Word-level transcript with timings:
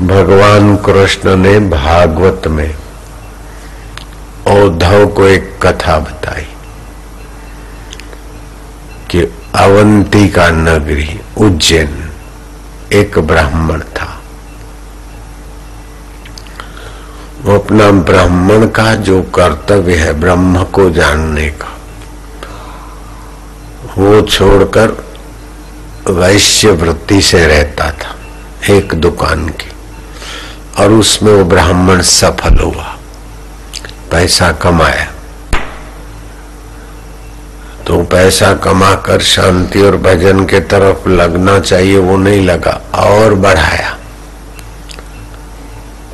भगवान 0.00 0.76
कृष्ण 0.76 1.34
ने 1.36 1.58
भागवत 1.60 2.46
में 2.48 2.74
औधव 4.48 5.06
को 5.06 5.26
एक 5.26 5.58
कथा 5.62 5.98
बताई 5.98 6.46
कि 9.10 9.20
अवंती 9.54 10.28
का 10.28 10.48
नगरी 10.50 11.18
उज्जैन, 11.38 12.10
एक 12.92 13.18
ब्राह्मण 13.18 13.80
था। 13.96 14.06
वो 17.42 17.58
अपना 17.58 17.90
ब्राह्मण 18.02 18.66
का 18.68 18.94
जो 18.94 19.22
कर्तव्य 19.36 19.96
है 19.96 20.12
ब्रह्म 20.20 20.64
को 20.64 20.88
जानने 20.90 21.48
का, 21.60 21.72
वो 23.98 24.20
छोड़कर 24.22 24.96
वैश्य 26.10 26.70
वृत्ति 26.70 27.20
से 27.22 27.46
रहता 27.46 27.90
था, 27.92 28.16
एक 28.70 28.94
दुकान 28.94 29.48
की। 29.50 29.70
और 30.80 30.92
उसमें 30.92 31.32
वो 31.32 31.44
ब्राह्मण 31.44 32.02
सफल 32.02 32.58
हुआ। 32.58 32.96
पैसा 34.10 34.52
कमाया। 34.52 35.08
तो 37.86 38.02
पैसा 38.02 38.54
कमाकर 38.54 39.20
शांति 39.20 39.82
और 39.82 39.96
भजन 39.96 40.44
के 40.44 40.60
तरफ़ 40.60 41.08
लगना 41.08 41.58
चाहिए, 41.58 41.98
वो 41.98 42.16
नहीं 42.16 42.46
लगा, 42.46 42.80
और 42.94 43.34
बढ़ाया। 43.34 43.98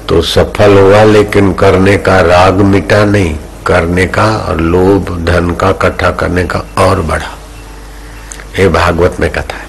तो 0.08 0.22
सफल 0.22 0.78
हुआ, 0.78 1.02
लेकिन 1.02 1.52
करने 1.52 1.96
का 1.96 2.20
राग 2.20 2.54
मिटा 2.54 3.04
नहीं। 3.04 3.38
करने 3.66 4.06
का 4.06 4.36
और 4.36 4.60
लोभ, 4.60 5.24
धन 5.24 5.50
का 5.50 5.70
इकट्ठा 5.70 6.10
करने 6.10 6.44
का 6.44 6.58
और 6.78 7.00
बढ़ा। 7.00 7.38
ये 8.58 8.68
भागवत 8.68 9.16
में 9.20 9.30
कथा 9.30 9.56
है। 9.56 9.65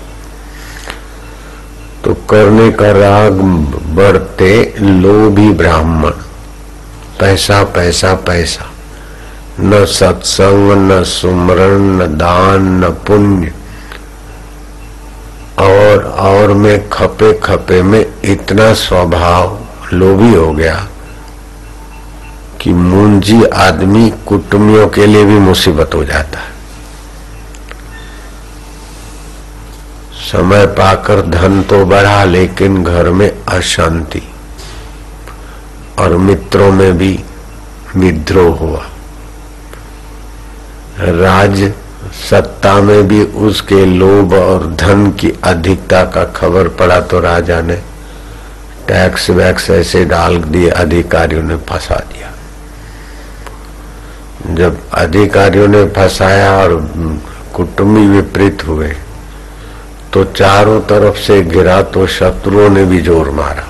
तो 2.08 2.14
करने 2.14 2.72
का 2.72 2.92
राग 2.92 3.34
बढ़ते 3.96 4.76
लोभी 4.80 5.50
ब्राह्मण। 5.50 6.12
पैसा 7.20 7.64
पैसा 7.64 8.14
पैसा। 8.14 8.66
न 9.60 9.86
सत्संग, 9.86 10.92
न 10.92 11.04
सुमरण, 11.04 11.80
न 11.80 12.18
दान, 12.18 12.86
न 12.86 12.90
पुण्य। 12.90 13.54
और 15.60 16.04
और 16.04 16.54
में 16.54 16.90
खपे 16.90 17.34
खपे 17.34 17.82
में 17.82 18.06
इतना 18.24 18.74
स्वभाव 18.74 19.60
लोभी 19.94 20.34
हो 20.34 20.52
गया 20.52 20.88
कि 22.62 22.74
मुंजी 22.74 23.44
आदमी 23.44 24.14
कुटुंबियों 24.26 24.88
के 24.88 25.06
लिए 25.06 25.26
भी 25.26 25.40
मुसीबत 25.40 25.90
हो 25.96 26.04
जाता 26.04 26.40
है। 26.40 26.57
समय 30.28 30.66
पाकर 30.66 31.22
धन 31.22 31.62
तो 31.64 31.86
बढ़ा, 31.86 32.24
लेकिन 32.24 32.84
घर 32.84 33.10
में 33.10 33.32
अशांति। 33.46 34.22
और 36.00 36.16
मित्रों 36.18 36.72
में 36.72 36.98
भी 36.98 37.20
विद्रोह 37.96 38.58
हुआ। 38.58 38.84
राज 41.00 41.62
सत्ता 42.30 42.74
में 42.82 43.08
भी 43.08 43.24
उसके 43.24 43.86
लोभ 43.86 44.34
और 44.34 44.68
धन 44.74 45.12
की 45.12 45.32
अधिकता 45.44 46.04
का 46.06 46.24
खबर 46.36 46.68
पड़ा 46.68 47.00
तो 47.02 47.20
राजा 47.20 47.62
ने 47.62 47.76
टैक्स 48.88 49.30
वैक्स 49.30 49.70
ऐसे 49.70 50.06
डाल 50.06 50.38
दिए, 50.38 50.70
अधिकारियों 50.70 51.44
ने 51.44 51.58
फंसा 51.58 51.96
दिया। 51.96 52.32
जब 54.56 54.80
अधिकारियों 54.94 55.68
ने 55.68 55.84
फंसाया 55.88 56.52
और 56.58 56.80
कुटुंबी 57.54 58.08
विपरीत 58.08 58.68
हुए 58.68 58.96
तो 60.14 60.24
चारों 60.26 60.80
तरफ़ 60.82 61.18
से 61.18 61.42
गिरा 61.44 61.82
तो 61.84 62.06
शत्रुओं 62.10 62.70
ने 62.70 62.86
भी 62.86 63.02
ज़ोर 63.02 63.30
मारा। 63.32 63.68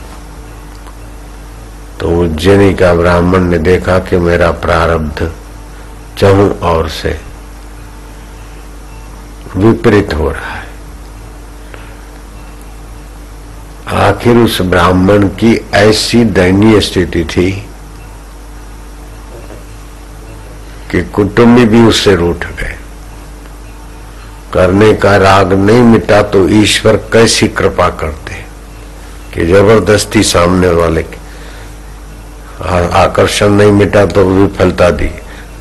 तो 1.99 2.09
उज्जैनी 2.21 2.73
का 2.73 2.93
ब्राह्मण 2.95 3.43
ने 3.43 3.57
देखा 3.59 3.97
कि 3.99 4.17
मेरा 4.19 4.51
प्रारब्ध 4.63 5.31
चहु 6.17 6.49
और 6.63 6.89
से 6.89 7.19
विपरीत 9.57 10.13
हो 10.13 10.29
रहा 10.31 10.51
है। 10.51 10.65
आखिर 13.99 14.37
उस 14.37 14.61
ब्राह्मण 14.63 15.27
की 15.39 15.55
ऐसी 15.75 16.23
दयनीय 16.25 16.79
स्थिति 16.81 17.23
थी 17.25 17.51
कि 20.91 21.01
कुटुंबी 21.05 21.65
भी 21.65 21.81
उससे 21.83 22.15
रूठ 22.15 22.45
गए। 22.57 22.75
करने 24.53 24.93
का 24.95 25.15
राग 25.17 25.53
नहीं 25.53 25.81
मिटा 25.83 26.21
तो 26.33 26.47
ईश्वर 26.55 26.95
कैसी 27.13 27.47
कृपा 27.57 27.89
करते 28.01 28.35
कि 29.33 29.45
ज़बरदस्ती 29.45 30.23
सामने 30.23 30.69
वाले 30.71 31.03
की 31.03 31.25
आकर्षण 32.95 33.49
नहीं 33.51 33.71
मिटा 33.71 34.05
तो 34.05 34.23
विफलता 34.25 34.89
दी। 34.91 35.09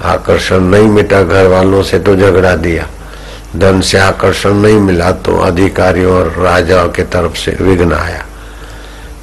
आकर्षण 0.04 0.60
नहीं 0.64 0.88
मिटा 0.88 1.22
घर 1.22 1.46
वालों 1.48 1.82
से 1.82 1.98
तो 1.98 2.14
झगड़ा 2.16 2.54
दिया। 2.58 2.86
धन 3.56 3.80
से 3.80 3.98
आकर्षण 3.98 4.54
नहीं 4.54 4.78
मिला 4.80 5.10
तो 5.26 5.36
अधिकारियों 5.40 6.12
और 6.12 6.28
राजा 6.38 6.86
के 6.86 7.02
तरफ़ 7.12 7.36
से 7.38 7.56
विघ्न 7.60 7.92
आया। 7.92 8.24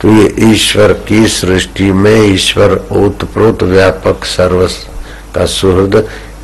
तो 0.02 0.10
ये 0.12 0.34
ईश्वर 0.52 0.94
की 1.08 1.28
सृष्टि 1.30 1.92
में 1.94 2.16
ईश्वर 2.24 2.74
ओतप्रोत 2.92 3.64
व्यापक 3.64 4.26
सर्व 4.28 4.66
का 5.36 5.46
सुहृद 5.48 5.96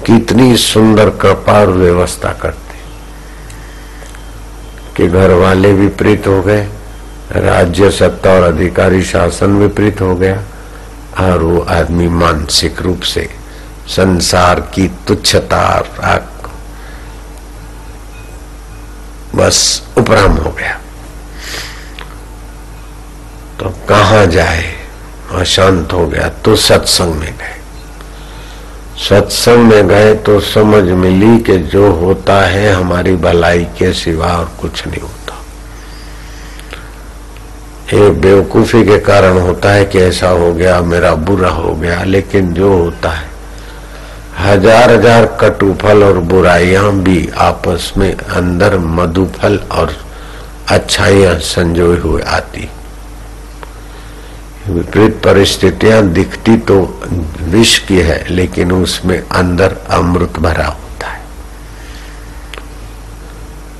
कितनी 0.05 0.55
सुंदर 0.57 1.09
कृपा 1.21 1.59
और 1.59 1.71
व्यवस्था 1.73 2.31
करते 2.41 2.68
कि 4.99 5.07
घर 5.07 5.31
वाले 5.31 5.73
विपरीत 5.73 6.27
हो 6.27 6.41
गए, 6.41 6.69
राज्य, 7.31 7.91
सत्ता 7.91 8.31
और 8.31 8.43
अधिकारी 8.43 9.03
शासन 9.03 9.51
विपरीत 9.51 10.01
हो 10.01 10.15
गया 10.15 10.43
और 11.19 11.43
वो 11.43 11.59
आदमी 11.59 12.07
मानसिक 12.07 12.81
रूप 12.81 13.01
से 13.01 13.29
संसार 13.87 14.59
की 14.59 14.87
तुच्छता 15.07 15.85
बस 19.35 19.87
उपराम 19.97 20.31
हो 20.31 20.51
गया। 20.51 20.79
तो 23.59 23.69
कहा 23.69 24.25
जाए? 24.25 24.75
अशांत 25.31 25.93
हो 25.93 26.07
गया 26.07 26.29
तो 26.29 26.55
सत्संग 26.55 27.15
में 27.15 27.37
गए। 27.37 27.58
सत्संग 28.99 29.63
में 29.63 29.87
गए 29.87 30.13
तो 30.25 30.39
समझ 30.39 30.83
मिली 30.83 31.37
कि 31.39 31.57
जो 31.71 31.91
होता 31.93 32.39
है 32.41 32.73
हमारी 32.73 33.15
भलाई 33.17 33.63
के 33.77 33.91
सिवा 33.93 34.27
और 34.37 34.49
कुछ 34.61 34.85
नहीं 34.87 35.01
होता। 35.01 35.37
ये 37.93 38.09
बेवकूफ़ी 38.21 38.83
के 38.85 38.97
कारण 38.99 39.37
होता 39.39 39.71
है 39.71 39.85
कि 39.85 39.99
ऐसा 39.99 40.29
हो 40.29 40.53
गया, 40.53 40.81
मेरा 40.83 41.13
बुरा 41.15 41.49
हो 41.49 41.73
गया, 41.75 42.03
लेकिन 42.03 42.53
जो 42.53 42.73
होता 42.73 43.09
है, 43.09 43.27
हज़ार 44.39 44.91
हज़ार 44.91 45.25
कटुफल 45.41 46.03
और 46.03 46.19
बुराइयाँ 46.25 46.91
भी 47.03 47.27
आपस 47.39 47.91
में 47.97 48.13
अंदर 48.13 48.77
मधुफल 48.77 49.59
और 49.71 49.95
अच्छाइयाँ 50.69 51.37
संजोए 51.45 51.97
हुए 51.97 52.21
आती 52.23 52.69
विपरीत 54.68 55.20
परिस्थितियां 55.22 56.00
दिखती 56.12 56.56
तो 56.62 56.76
विष 57.50 57.78
की 57.86 57.98
है 58.02 58.18
लेकिन 58.30 58.72
उसमें 58.74 59.18
अंदर 59.18 59.76
अमृत 59.92 60.38
भरा 60.40 60.66
होता 60.68 61.08
है 61.08 61.22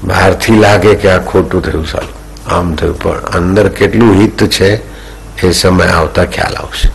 બહારથી 0.09 0.57
લાગે 0.57 0.91
કે 0.97 1.09
આ 1.11 1.21
ખોટું 1.27 1.63
થયું 1.63 1.87
સારું 1.87 2.11
આમ 2.51 2.75
થયું 2.77 2.99
પણ 2.99 3.39
અંદર 3.39 3.71
કેટલું 3.79 4.13
હિત 4.17 4.45
છે 4.51 4.71
એ 5.43 5.53
સમય 5.55 5.89
આવતા 5.93 6.27
ખ્યાલ 6.29 6.57
આવશે 6.59 6.91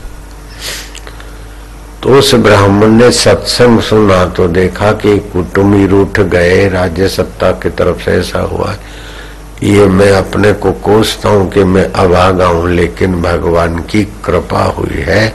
तो 2.02 2.10
उस 2.12 2.34
ब्राह्मण 2.38 2.92
ने 2.94 3.08
सत्संग 3.14 3.80
सुना 3.82 4.24
तो 4.32 4.48
देखा 4.50 4.92
कि 5.00 5.18
कुटुंबी 5.32 5.86
रूठ 5.88 6.20
गए 6.30 6.68
राज्य 6.70 7.08
सत्ता 7.10 7.52
की 7.64 7.70
तरफ 7.72 8.02
से 8.02 8.12
ऐसा 8.14 8.40
हुआ 8.44 8.70
है 8.72 8.78
ये 9.63 9.87
मैं 9.89 10.11
अपने 10.13 10.53
को 10.53 10.73
कोसता 10.85 11.29
हूँ 11.29 11.51
कि 11.51 11.65
मैं 11.65 11.85
अभागा 11.93 12.47
हूँ, 12.47 12.69
लेकिन 12.71 13.21
भगवान 13.23 13.79
की 13.81 14.05
कृपा 14.25 14.65
हुई 14.69 15.03
है 15.07 15.29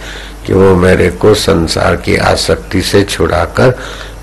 कि 0.46 0.54
वो 0.54 0.76
मेरे 0.76 1.10
को 1.12 1.34
संसार 1.36 1.96
की 1.96 2.16
आसक्ति 2.16 2.82
से 2.82 3.04
छुड़ाकर 3.04 3.72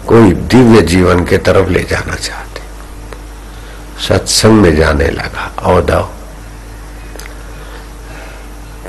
कोई 0.07 0.33
दिव्य 0.33 0.83
जीवन 0.83 1.25
के 1.25 1.39
तरफ़ 1.39 1.71
ले 1.71 1.83
जाना 1.83 2.15
चाहते। 2.15 2.61
सत्संग 4.07 4.61
में 4.61 4.75
जाने 4.77 5.09
लगा। 5.11 5.53
औदव 5.67 6.09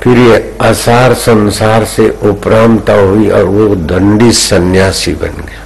फिर 0.00 0.18
ये 0.18 0.36
असार 0.62 1.14
संसार 1.14 1.84
से 1.84 2.08
उपरामता 2.22 2.94
हुई 2.94 3.28
और 3.30 3.44
वो 3.44 3.74
दंडी 3.74 4.30
सन्यासी 4.32 5.14
बन 5.14 5.42
गया। 5.42 5.64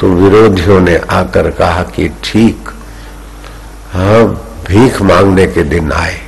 तो 0.00 0.08
विरोधियों 0.14 0.80
ने 0.80 0.96
आकर 1.10 1.50
कहा 1.50 1.82
कि 1.96 2.08
ठीक 2.24 2.68
हाँ 3.98 4.24
भीख 4.68 5.02
मांगने 5.02 5.46
के 5.46 5.62
दिन 5.62 5.92
आए। 5.92 6.20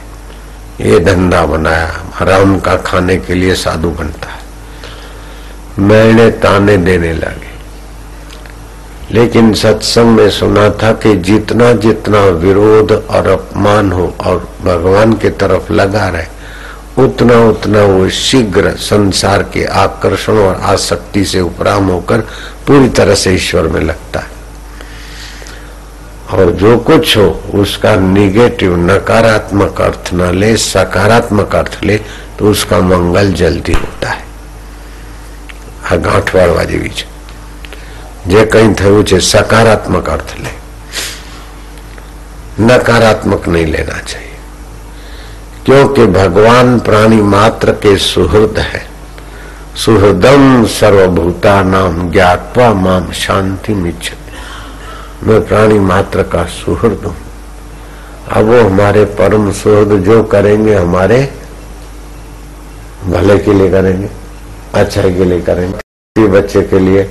ये 0.81 1.00
धंधा 1.00 1.46
बनाया, 1.46 2.05
हराम 2.14 2.61
का 2.61 2.76
खाने 2.76 3.17
के 3.17 3.34
लिए 3.34 3.55
साधु 3.55 3.90
बनता 3.90 4.28
है। 4.28 4.38
मैंने 5.78 6.31
ताने 6.31 6.76
देने 6.76 7.12
लगे। 7.12 7.50
लेकिन 9.11 9.55
सत्संग 9.55 10.06
में 10.06 10.31
सुना 10.31 10.70
था 10.70 10.93
कि 10.93 11.17
जितना 11.17 11.72
जितना 11.72 12.25
विरोध 12.25 12.93
और 13.11 13.28
अपमान 13.28 13.93
हो 13.93 14.14
और 14.20 14.49
भगवान 14.64 15.12
के 15.12 15.31
तरफ़ 15.31 15.73
लगा 15.73 16.08
रहे, 16.08 16.26
उतना 17.05 17.38
उतना 17.38 17.84
वो 17.84 18.08
शीघ्र 18.08 18.70
संसार 18.70 19.43
के 19.43 19.64
आकर्षण 19.64 20.38
और 20.38 20.55
आसक्ति 20.55 21.25
से 21.25 21.40
उपराम 21.40 21.87
होकर 21.87 22.19
पूरी 22.66 22.88
तरह 22.88 23.14
से 23.14 23.34
ईश्वर 23.34 23.62
में 23.62 23.81
लगता 23.81 24.20
है। 24.20 24.39
और 26.32 26.50
जो 26.50 26.78
कुछ 26.78 27.16
हो, 27.16 27.42
उसका 27.54 27.96
निगेटिव 27.96 28.76
नकारात्मक 28.76 29.80
अर्थ 29.80 30.10
न 30.14 30.34
ले, 30.34 30.56
सकारात्मक 30.56 31.54
अर्थ 31.54 31.78
ले 31.84 31.96
तो 32.38 32.50
उसका 32.50 32.78
मंगल 32.78 33.32
जल्दी 33.32 33.72
होता 33.72 34.10
है। 34.10 34.30
आ 35.92 35.96
ગાંઠવાળવા 35.96 36.62
જેવી 36.62 36.88
છે 36.88 37.10
जे 38.30 38.44
कहीं 38.46 38.74
થયું 38.74 39.06
सकारात्मक 39.20 40.08
अर्थ 40.08 40.40
ले। 40.40 40.50
नकारात्मक 42.60 43.48
नहीं 43.48 43.66
लेना 43.66 43.98
चाहिए। 43.98 44.36
क्योंकि 45.64 46.06
भगवान 46.06 46.80
प्राणी 46.80 47.16
मात्र 47.16 47.72
के 47.72 47.96
सुहृद 47.96 48.58
है। 48.58 48.86
सुहृदम 49.76 50.66
सर्वभूता 50.66 51.62
नाम 51.62 52.10
ज्ञातवा 52.10 52.74
माम 52.74 53.12
शांति 53.12 53.74
मिच्छत 53.74 54.19
मैं 55.22 55.40
प्राणी 55.49 55.78
मात्र 55.78 56.22
का 56.22 56.44
सुहृद 56.44 57.05
हूँ। 57.05 57.14
अब 58.32 58.44
वो 58.44 58.61
हमारे 58.61 59.05
परम 59.19 59.50
सुहृद 59.52 59.93
जो 60.05 60.22
करेंगे, 60.25 60.75
हमारे 60.75 61.19
भले 63.06 63.38
के 63.38 63.52
लिए 63.52 63.70
करेंगे, 63.70 64.08
अच्छाई 64.75 65.14
के 65.14 65.25
लिए 65.25 65.40
करेंगे। 65.40 66.28
बच्चे 66.28 66.62
के 66.62 66.78
लिए 66.78 67.02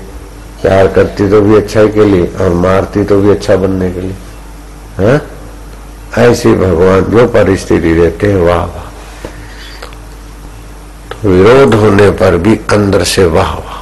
प्यार 0.62 0.88
करती 0.88 1.30
तो 1.30 1.42
भी 1.42 1.56
अच्छाई 1.56 1.90
के 1.90 2.06
लिए 2.06 2.26
और 2.42 2.54
मारती 2.54 3.04
तो 3.04 3.20
भी 3.22 3.30
अच्छा 3.30 3.56
बनने 3.56 3.92
के 3.92 4.02
लिए। 4.02 4.16
है 4.98 5.12
हाँ? 5.12 5.22
ऐसे 6.18 6.54
भगवान 6.54 7.04
जो 7.04 7.28
परिस्थिति 7.28 7.94
देते 7.94 8.32
हैं, 8.32 8.42
वाह 8.42 8.64
वाह। 8.66 8.88
तो 11.12 11.30
विरोध 11.30 11.74
होने 11.74 12.10
पर 12.12 12.38
भी 12.38 12.56
अंदर 12.70 13.04
से 13.04 13.26
वाह 13.26 13.54
वाह। 13.54 13.78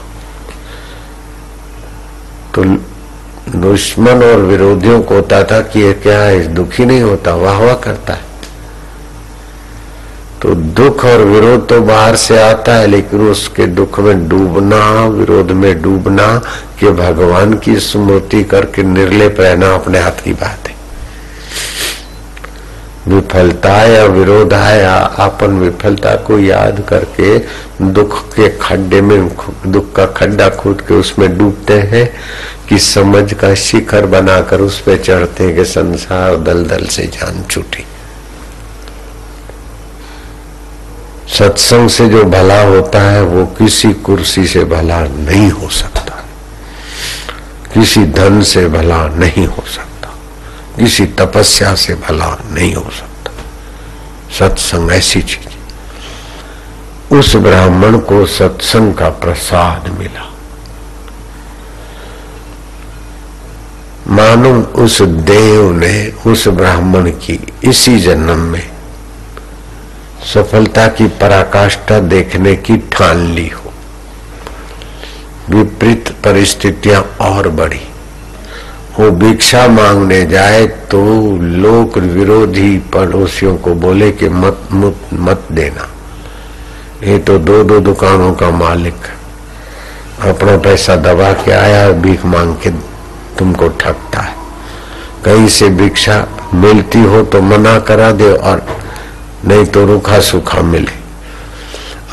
तो 2.56 2.63
दुश्मन 3.55 4.23
और 4.23 4.39
विरोधियों 4.39 5.01
को 5.01 5.15
होता 5.15 5.44
था 5.44 5.61
कि 5.61 5.79
ये 5.79 5.94
क्या 5.94 6.19
है 6.19 6.47
दुखी 6.47 6.85
नहीं 6.85 7.01
होता, 7.01 7.35
वाह 7.35 7.59
वाह 7.59 7.73
करता 7.73 8.13
है। 8.13 8.25
तो 10.41 10.55
दुख 10.55 11.05
और 11.05 11.21
विरोध 11.21 11.67
तो 11.69 11.81
बाहर 11.81 12.15
से 12.15 12.41
आता 12.41 12.75
है, 12.75 12.88
लेकिन 12.88 13.29
उसके 13.29 13.67
दुख 13.67 13.99
में 13.99 14.27
डूबना, 14.29 15.05
विरोध 15.05 15.51
में 15.51 15.81
डूबना, 15.81 16.41
के 16.79 16.91
भगवान 16.91 17.53
की 17.53 17.79
स्मृति 17.79 18.44
करके 18.44 18.83
निर्लेप 18.83 19.39
रहना 19.39 19.73
अपने 19.73 19.99
हाथ 19.99 20.23
की 20.23 20.33
बात 20.33 20.67
है। 20.67 20.76
विफलता 23.07 23.83
या 23.83 24.06
विरोध 24.06 24.54
आया 24.54 24.95
अपन 24.95 25.48
विफलता 25.48 26.15
को 26.15 26.39
याद 26.39 26.83
करके 26.89 27.38
दुख 27.81 28.36
के 28.36 28.50
खड्डे 28.57 29.01
में, 29.01 29.31
दुख 29.68 29.94
का 29.94 30.06
खड्डा 30.06 30.50
खोद 30.50 30.81
के 30.81 30.94
उसमें 30.94 31.38
डूबते 31.38 31.74
हैं 31.74 32.09
कि 32.69 32.80
समझ 32.80 33.33
का 33.33 33.56
शिखर 33.56 34.06
बनाकर 34.06 34.62
उस 34.62 34.80
पर 34.80 34.98
चढ़ते 34.98 35.44
हैं 35.44 35.56
कि 35.56 35.65
संसार 35.65 36.36
दलदल 36.36 36.86
से 36.86 37.04
जान 37.04 37.44
छूटी। 37.44 37.86
सत्संग 41.38 41.89
से 41.89 42.09
जो 42.09 42.24
भला 42.24 42.62
होता 42.62 43.01
है, 43.01 43.21
वो 43.21 43.45
किसी 43.45 43.94
कुर्सी 43.94 44.48
से 44.48 44.63
भला 44.63 45.04
नहीं 45.04 45.51
हो 45.51 45.69
सकता। 45.69 46.24
किसी 47.74 48.04
धन 48.04 48.42
से 48.42 48.68
भला 48.68 49.07
नहीं 49.07 49.48
हो 49.48 49.63
सकता। 49.68 49.96
किसी 50.79 51.06
तपस्या 51.06 51.75
से 51.75 51.95
भला 51.95 52.38
नहीं 52.51 52.75
हो 52.75 52.89
सकता। 52.89 53.31
सत्संग 54.39 54.91
ऐसी 54.91 55.21
चीज़। 55.21 55.47
उस 57.13 57.35
ब्राह्मण 57.35 57.97
को 57.97 58.25
सत्संग 58.25 58.94
का 58.94 59.09
प्रसाद 59.09 59.89
मिला। 59.89 60.33
मानो 64.07 64.62
उस 64.62 65.01
देव 65.01 65.71
ने 65.71 66.13
उस 66.27 66.47
ब्राह्मण 66.47 67.09
की 67.09 67.53
इसी 67.63 68.00
जन्म 68.00 68.38
में 68.38 68.71
सफलता 70.33 70.88
की 70.88 71.07
पराकाष्ठा 71.07 72.00
देखने 72.00 72.56
की 72.56 72.77
ठान 72.77 73.33
ली 73.33 73.47
हो। 73.47 73.73
विपरीत 75.50 76.09
परिस्थितियाँ 76.23 77.15
और 77.21 77.50
बढ़ी। 77.50 77.88
वो 78.99 79.09
भिक्षा 79.11 79.67
मांगने 79.67 80.25
जाए 80.25 80.65
तो 80.91 80.99
लोक 81.38 81.97
विरोधी 81.97 82.77
पड़ोसियों 82.94 83.55
को 83.57 83.73
बोले 83.75 84.11
कि 84.11 84.29
मत 84.29 84.59
मत, 84.71 84.95
मत 85.13 85.44
देना। 85.51 85.88
ये 87.03 87.17
तो 87.19 87.38
दो 87.39 87.63
दो 87.63 87.79
दुकानों 87.79 88.33
का 88.33 88.49
मालिक 88.51 89.05
अपना 90.25 90.57
पैसा 90.57 90.95
दबा 90.95 91.31
के 91.44 91.51
आया 91.51 91.89
भीख 92.03 92.25
मांग 92.25 92.55
के 92.55 92.69
तुमको 93.38 93.67
ठगता 93.81 94.21
है। 94.21 94.35
कहीं 95.25 95.47
से 95.47 95.69
भिक्षा 95.69 96.17
मिलती 96.53 97.01
हो 97.03 97.21
तो 97.23 97.41
मना 97.41 97.77
करा 97.79 98.11
दे 98.11 98.31
और 98.31 98.65
नहीं 99.45 99.65
तो 99.65 99.85
रूखा 99.85 100.19
सूखा 100.21 100.61
मिले। 100.63 100.95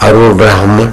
और 0.03 0.15
वो 0.15 0.33
ब्राह्मण 0.35 0.93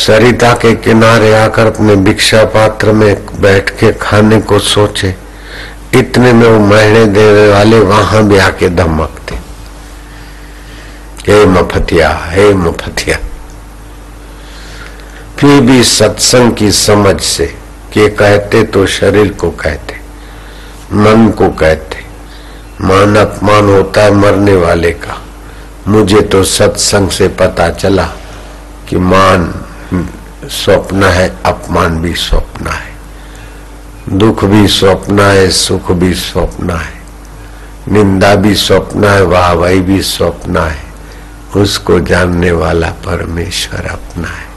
सरिता 0.00 0.52
के 0.54 0.74
किनारे 0.74 1.32
आकर 1.34 1.66
अपने 1.66 1.94
भिक्षा 1.96 2.44
पात्र 2.44 2.92
में 2.92 3.40
बैठ 3.40 3.70
के 3.70 3.92
खाने 3.92 4.40
को 4.40 4.58
सोचे। 4.58 5.14
इतने 5.94 6.32
में 6.32 6.48
वो 6.48 6.58
महीने 6.58 7.04
देने 7.06 7.46
वाले 7.48 7.78
वहाँ 7.80 8.22
भी 8.22 8.38
आके 8.38 8.68
धमकते। 8.68 9.34
हे 11.26 11.44
मफतिया 11.46 12.10
हे 12.24 12.52
मफतिया। 12.54 13.18
फिर 15.38 15.60
भी 15.60 15.82
सत्संग 15.84 16.52
की 16.52 16.70
समझ 16.72 17.20
से 17.20 17.46
के 17.92 18.08
कहते 18.08 18.62
तो 18.64 18.86
शरीर 18.88 19.32
को 19.32 19.50
कहते, 19.52 19.94
मन 20.94 21.30
को 21.38 21.48
कहते। 21.50 22.04
मान 22.80 23.16
अपमान 23.16 23.68
होता 23.68 24.02
है 24.02 24.14
मरने 24.14 24.54
वाले 24.56 24.90
का। 24.92 25.22
मुझे 25.88 26.20
तो 26.22 26.44
सत्संग 26.44 27.10
से 27.10 27.28
पता 27.28 27.68
चला 27.70 28.12
कि 28.88 28.96
मान 28.96 29.52
स्वप्न 30.44 31.04
है, 31.04 31.36
अपमान 31.44 32.02
भी 32.02 32.14
स्वप्न 32.14 32.66
है। 32.66 32.90
दुख 34.18 34.44
भी 34.44 34.68
स्वप्न 34.68 35.20
है, 35.20 35.50
सुख 35.50 35.92
भी 35.92 36.14
स्वप्न 36.14 36.70
है। 36.70 37.00
निंदा 37.88 38.34
भी 38.34 38.54
स्वप्न 38.54 39.04
है, 39.04 39.24
वाहवाही 39.24 39.80
भी 39.80 40.02
स्वप्न 40.02 40.56
है। 40.56 40.90
उसको 41.56 42.00
जानने 42.00 42.52
वाला 42.52 42.88
परमेश्वर 42.90 43.86
अपना 43.86 44.28
है। 44.28 44.50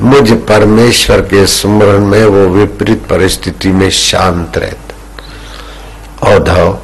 मुझ 0.00 0.32
परमेश्वर 0.32 1.20
के 1.20 1.46
स्मरण 1.46 1.98
में 1.98 2.24
वो 2.24 2.48
विपरीत 2.48 3.06
परिस्थिति 3.06 3.68
में 3.68 3.90
शांत 3.90 4.58
रहता। 4.58 4.92
औधव 6.34 6.78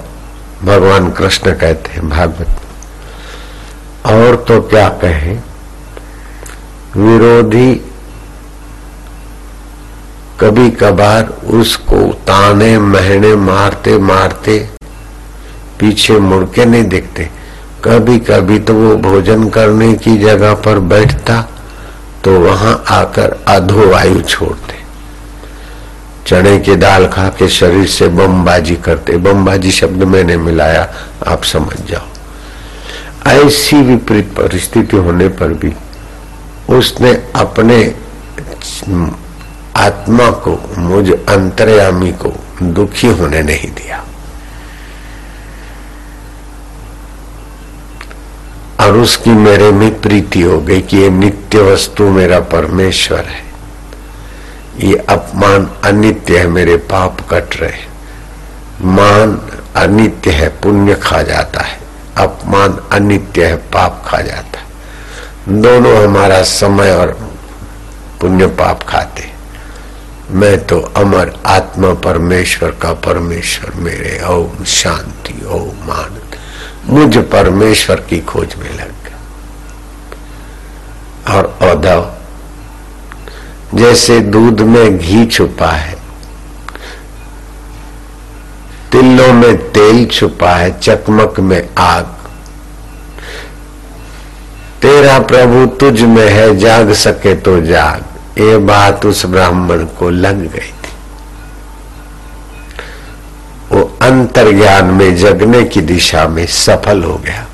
भगवान 0.63 1.11
कृष्ण 1.11 1.53
कहते 1.53 1.93
हैं, 1.93 2.09
भागवत, 2.09 2.61
और 4.07 4.45
तो 4.49 4.63
क्या 4.63 4.89
कहें? 4.89 5.43
विरोधी 6.99 7.75
कभी 10.41 10.71
कभार 10.71 11.25
उसको 11.53 11.97
ताने, 12.27 12.79
महने, 12.79 13.35
मारते 13.37 13.99
मारते 14.01 14.59
पीछे 15.81 16.19
मुड़ 16.21 16.45
के 16.45 16.65
नहीं 16.65 16.85
देखते। 16.87 17.29
कभी 17.85 18.19
कभी 18.21 18.59
तो 18.59 18.75
वो 18.75 18.97
भोजन 19.01 19.49
करने 19.49 19.93
की 19.95 20.17
जगह 20.19 20.55
पर 20.65 20.79
बैठता 20.93 21.41
तो 22.25 22.39
वहाँ 22.41 22.83
आकर 22.91 23.37
अधो 23.49 23.87
वायु 23.91 24.21
छोड़ते। 24.23 24.77
चने 26.27 26.59
की 26.59 26.77
दाल 26.77 27.07
खा 27.09 27.29
के 27.29 27.49
शरीर 27.49 27.87
से 27.89 28.09
बमबाजी 28.11 28.77
करते। 28.77 29.17
बमबाजी 29.17 29.71
शब्द 29.73 30.03
मैंने 30.05 30.37
मिलाया, 30.37 30.89
आप 31.27 31.45
समझ 31.45 31.77
जाओ। 31.91 32.07
ऐसी 33.29 33.83
विपरीत 33.83 34.35
परिस्थिति 34.37 34.97
होने 34.97 35.29
पर 35.31 35.53
भी 35.55 35.71
उसने 36.71 37.31
अपने 37.37 37.95
आत्मा 39.77 40.31
को, 40.31 40.75
मुझ 40.79 41.13
अंतर्यामी 41.13 42.13
को 42.13 42.33
दुखी 42.63 43.07
होने 43.07 43.43
नहीं 43.43 43.71
दिया। 43.71 44.05
और 48.81 48.97
उसकी 48.97 49.31
मेरे 49.31 49.71
में 49.71 50.01
प्रीति 50.01 50.43
हो 50.43 50.61
गई 50.61 50.81
कि 50.81 50.97
ये 50.97 51.11
नित्य 51.11 51.63
वस्तु 51.63 52.05
मेरा 52.05 52.41
परमेश्वर 52.41 53.25
है। 53.25 53.45
ये 54.89 54.97
अपमान 54.97 55.71
अनित्य 55.85 56.39
है, 56.39 56.47
मेरे 56.47 56.77
पाप 56.77 57.21
कट 57.21 57.57
रहे 57.57 57.89
मान 58.85 59.41
अनित्य 59.77 60.31
है, 60.31 60.49
पुण्य 60.49 60.95
खा 60.95 61.23
जाता 61.23 61.61
है। 61.61 61.81
अपमान 62.17 62.81
अनित्य 62.93 63.47
है, 63.47 63.57
पाप 63.57 64.05
खा 64.07 64.21
जाता 64.21 64.59
है। 64.59 64.68
दोनों 65.49 66.05
हमारा 66.05 66.43
समय 66.43 66.91
और 66.93 67.13
पुण्य 68.21 68.47
पाप 68.47 68.83
खाते। 68.83 69.31
मैं 70.31 70.67
तो 70.67 70.81
अमर 70.81 71.33
आत्मा 71.47 71.95
परमेश्वर 71.95 72.71
का 72.71 72.93
परमेश्वर 72.93 73.71
मेरे। 73.75 74.21
ओम 74.29 74.65
शांति, 74.65 75.47
ओम 75.47 75.91
आनंद। 75.91 76.37
मुझ 76.87 77.19
परमेश्वर 77.19 77.97
की 77.97 78.21
खोज 78.21 78.55
में 78.59 78.71
लग 78.71 78.91
गया। 79.05 79.19
और 81.35 81.59
औधव 81.63 82.13
जैसे 83.75 84.21
दूध 84.21 84.61
में 84.61 84.99
घी 84.99 85.27
छुपा 85.27 85.71
है 85.71 85.97
तिल्लों 88.93 89.33
में 89.33 89.73
तेल 89.73 90.07
छुपा 90.07 90.51
है, 90.51 90.81
चकमक 90.81 91.41
में 91.41 91.69
आग 91.79 92.18
तेरा 94.83 95.19
प्रभु 95.19 95.67
तुझ 95.77 96.01
में 96.01 96.29
है, 96.29 96.57
जाग 96.57 96.93
सके 96.93 97.35
तो 97.35 97.61
जाग। 97.61 98.05
ये 98.41 98.57
बात 98.59 99.07
उस 99.07 99.27
ब्राह्मण 99.27 99.85
को 99.85 100.11
लग 100.11 100.41
गई 100.53 100.73
थी। 100.73 100.93
वो 103.73 103.83
अंतर्ज्ञान 104.03 104.85
में 104.85 105.17
जगने 105.17 105.65
की 105.65 105.81
दिशा 105.81 106.29
में 106.29 106.47
सफल 106.47 107.03
हो 107.03 107.17
गया। 107.17 107.47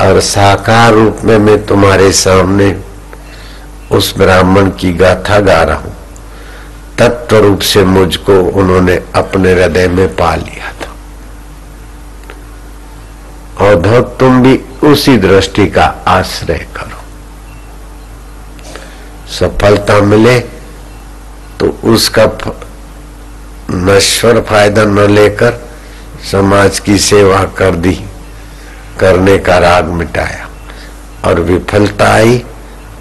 और 0.00 0.20
साकार 0.20 0.92
रूप 0.92 1.18
में 1.24 1.38
मैं 1.38 1.66
तुम्हारे 1.66 2.12
सामने 2.12 2.76
उस 3.90 4.14
ब्राह्मण 4.18 4.70
की 4.70 4.92
गाथा 4.92 5.40
गा 5.40 5.62
रहा 5.62 5.76
हूँ। 5.76 5.94
तत्व 6.98 7.36
रूप 7.36 7.60
से 7.60 7.84
मुझको 7.84 8.40
उन्होंने 8.40 9.02
अपने 9.14 9.52
हृदय 9.52 9.88
में 9.88 10.08
पा 10.16 10.34
लिया 10.34 10.72
था। 10.72 10.85
और 13.60 14.16
तुम 14.20 14.42
भी 14.42 14.56
उसी 14.82 15.16
दृष्टि 15.18 15.66
का 15.66 15.84
आश्रय 16.08 16.66
करो। 16.76 17.04
सफलता 19.30 20.00
मिले 20.02 20.38
तो 21.60 21.68
उसका 21.84 22.24
नश्वर 23.70 24.40
फ़ायदा 24.40 24.84
न 24.84 25.08
लेकर 25.10 25.60
समाज 26.30 26.78
की 26.78 26.98
सेवा 26.98 27.42
कर 27.58 27.74
दी, 27.76 27.94
करने 29.00 29.38
का 29.38 29.58
राग 29.58 29.84
मिटाया। 29.92 30.48
और 31.24 31.40
विफलता 31.40 32.12
आई 32.14 32.38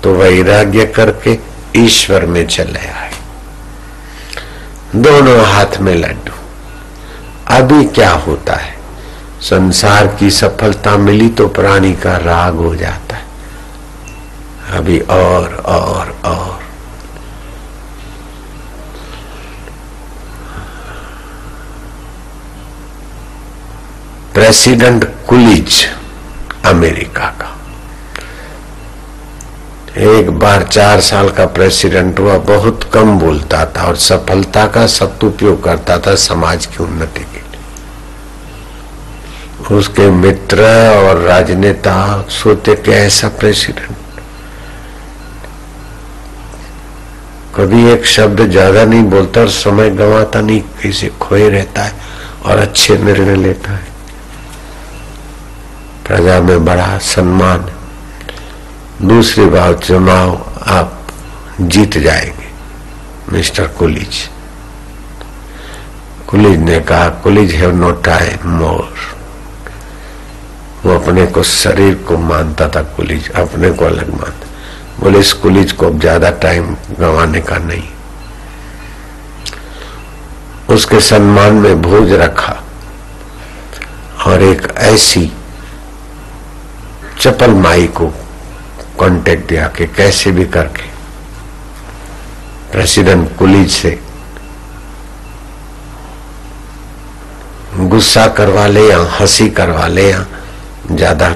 तो 0.04 0.14
वैराग्य 0.16 0.86
करके 0.96 1.38
ईश्वर 1.78 2.26
में 2.26 2.46
चले 2.48 2.88
आए। 2.90 3.12
दोनों 4.96 5.40
हाथ 5.46 5.78
में 5.80 5.96
लड्डू। 5.96 6.34
अभी 7.56 7.84
क्या 7.86 8.12
होता 8.18 8.54
है? 8.54 8.75
संसार 9.46 10.08
की 10.08 10.30
सफलता 10.32 10.98
मिली 10.98 11.30
तो 11.30 11.48
प्राणी 11.48 11.94
का 11.94 12.18
राग 12.18 12.56
हो 12.56 12.76
जाता 12.76 13.16
है। 13.16 13.24
अभी 14.72 15.00
और 15.00 15.56
और 15.56 16.16
और। 16.26 16.60
प्रेसिडेंट 24.34 25.04
कुलिज 25.28 25.86
अमेरिका 26.66 27.26
का। 27.26 27.52
एक 29.98 30.32
बार 30.32 30.64
चार 30.64 31.02
साल 31.02 31.30
का 31.30 31.46
प्रेसिडेंट 31.46 32.20
हुआ, 32.20 32.38
बहुत 32.38 32.90
कम 32.94 33.20
बोलता 33.20 33.66
था 33.66 33.84
और 33.84 33.96
सफलता 33.96 34.68
का 34.68 34.88
सदुपयोग 34.88 35.64
करता 35.64 35.98
था 35.98 36.16
समाज 36.16 36.66
की 36.66 36.84
उन्नति 36.84 37.24
के। 37.24 37.45
उसके 39.72 40.10
मित्र 40.10 40.64
और 40.98 41.18
राजनेता 41.18 42.26
सोते 42.30 42.76
कि 42.76 42.92
ऐसा 42.92 43.28
प्रेसिडेंट। 43.30 43.96
कभी 47.56 47.84
एक 47.92 48.06
शब्द 48.06 48.42
ज़्यादा 48.52 48.84
नहीं 48.86 49.04
बोलता 49.04 49.42
और 49.42 49.50
समय 49.50 49.90
गंवाता 49.90 50.42
नहीं, 50.42 50.62
किसी 50.82 51.08
खोए 51.22 51.50
रहता 51.50 51.84
है 51.84 51.94
और 52.46 52.58
अच्छे 52.58 52.98
निर्णय 52.98 53.36
लेता 53.36 53.72
है। 53.72 53.94
प्रजा 56.08 56.40
में 56.40 56.66
बड़ा 56.66 56.98
सम्मान। 56.98 57.70
दूसरी 59.02 59.46
बात, 59.46 59.84
चुनाव 59.84 60.36
आप 60.68 61.08
जीत 61.62 61.98
जाएँगे, 61.98 62.52
मिस्टर 63.32 63.68
कुलिज। 63.68 64.30
कुलिज 66.28 66.60
ने 66.60 66.80
कहा, 66.80 67.10
Coolidge 67.10 67.54
have 67.54 67.76
no 67.76 67.92
time 67.92 68.50
more. 68.50 69.15
वो 70.86 70.94
अपने 70.94 71.26
को 71.26 71.44
शरीर 71.44 71.94
को 72.08 72.18
मानता 72.18 72.68
था 72.70 72.82
कुलीज, 72.96 73.30
अपने 73.32 73.70
को 73.72 73.86
अलग 73.86 74.10
मानता। 74.12 74.48
बोले, 75.00 75.20
इस 75.20 75.32
कुलीज 75.34 75.72
को 75.72 75.88
अब 75.88 76.00
ज़्यादा 76.00 76.30
टाइम 76.42 76.76
गंवाने 77.00 77.42
का 77.42 77.58
नहीं। 77.58 77.84
उसके 80.70 81.00
सम्मान 81.00 81.54
में 81.54 81.82
भोज 81.82 82.12
रखा 82.14 82.56
और 84.26 84.44
एक 84.44 84.68
ऐसी 84.78 85.32
चपल 87.22 87.52
माई 87.56 87.88
को 87.88 88.08
कांटेक्ट 89.00 89.48
दिया 89.50 89.68
कि 89.68 89.86
कैसे 89.88 90.32
भी 90.32 90.46
करके 90.46 90.94
प्रेसिडेंट 92.72 93.38
कुलीज 93.38 93.70
से 93.72 94.00
गुस्सा 97.76 98.28
करवा 98.28 98.66
ले 98.68 98.88
या 98.90 99.00
हँसी 99.12 99.50
करवा 99.50 99.88
ले 99.88 100.10
या 100.12 100.26
ज़्यादा 100.92 101.30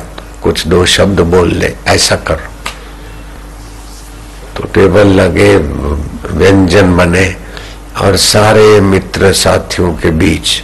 कुछ 0.44 0.68
दो 0.68 0.86
शब्द 0.86 1.20
बोल 1.20 1.54
ले, 1.54 1.76
ऐसा 1.88 2.16
कर। 2.16 2.40
तो 4.58 4.64
टेबल 4.64 5.08
लगे, 5.08 5.58
व्यंजन 6.38 6.98
बने, 6.98 7.36
और 8.02 8.18
सारे 8.18 8.82
मित्र 8.82 9.34
साथियों 9.34 9.94
के 9.94 10.10
बीच 10.12 10.62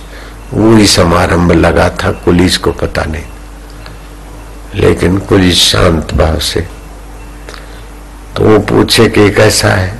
वही 0.53 0.87
समारंभ 0.87 1.51
लगा 1.51 1.89
था, 1.89 2.11
कुलिस 2.11 2.57
को 2.57 2.71
पता 2.71 3.03
नहीं। 3.03 3.23
लेकिन 4.75 5.17
कुछ 5.17 5.41
शांत 5.41 6.13
भाव 6.13 6.39
से। 6.39 6.61
तो 8.37 8.43
वो 8.43 8.59
पूछे 8.59 9.07
कि 9.09 9.29
कैसा 9.31 9.67
है? 9.67 9.99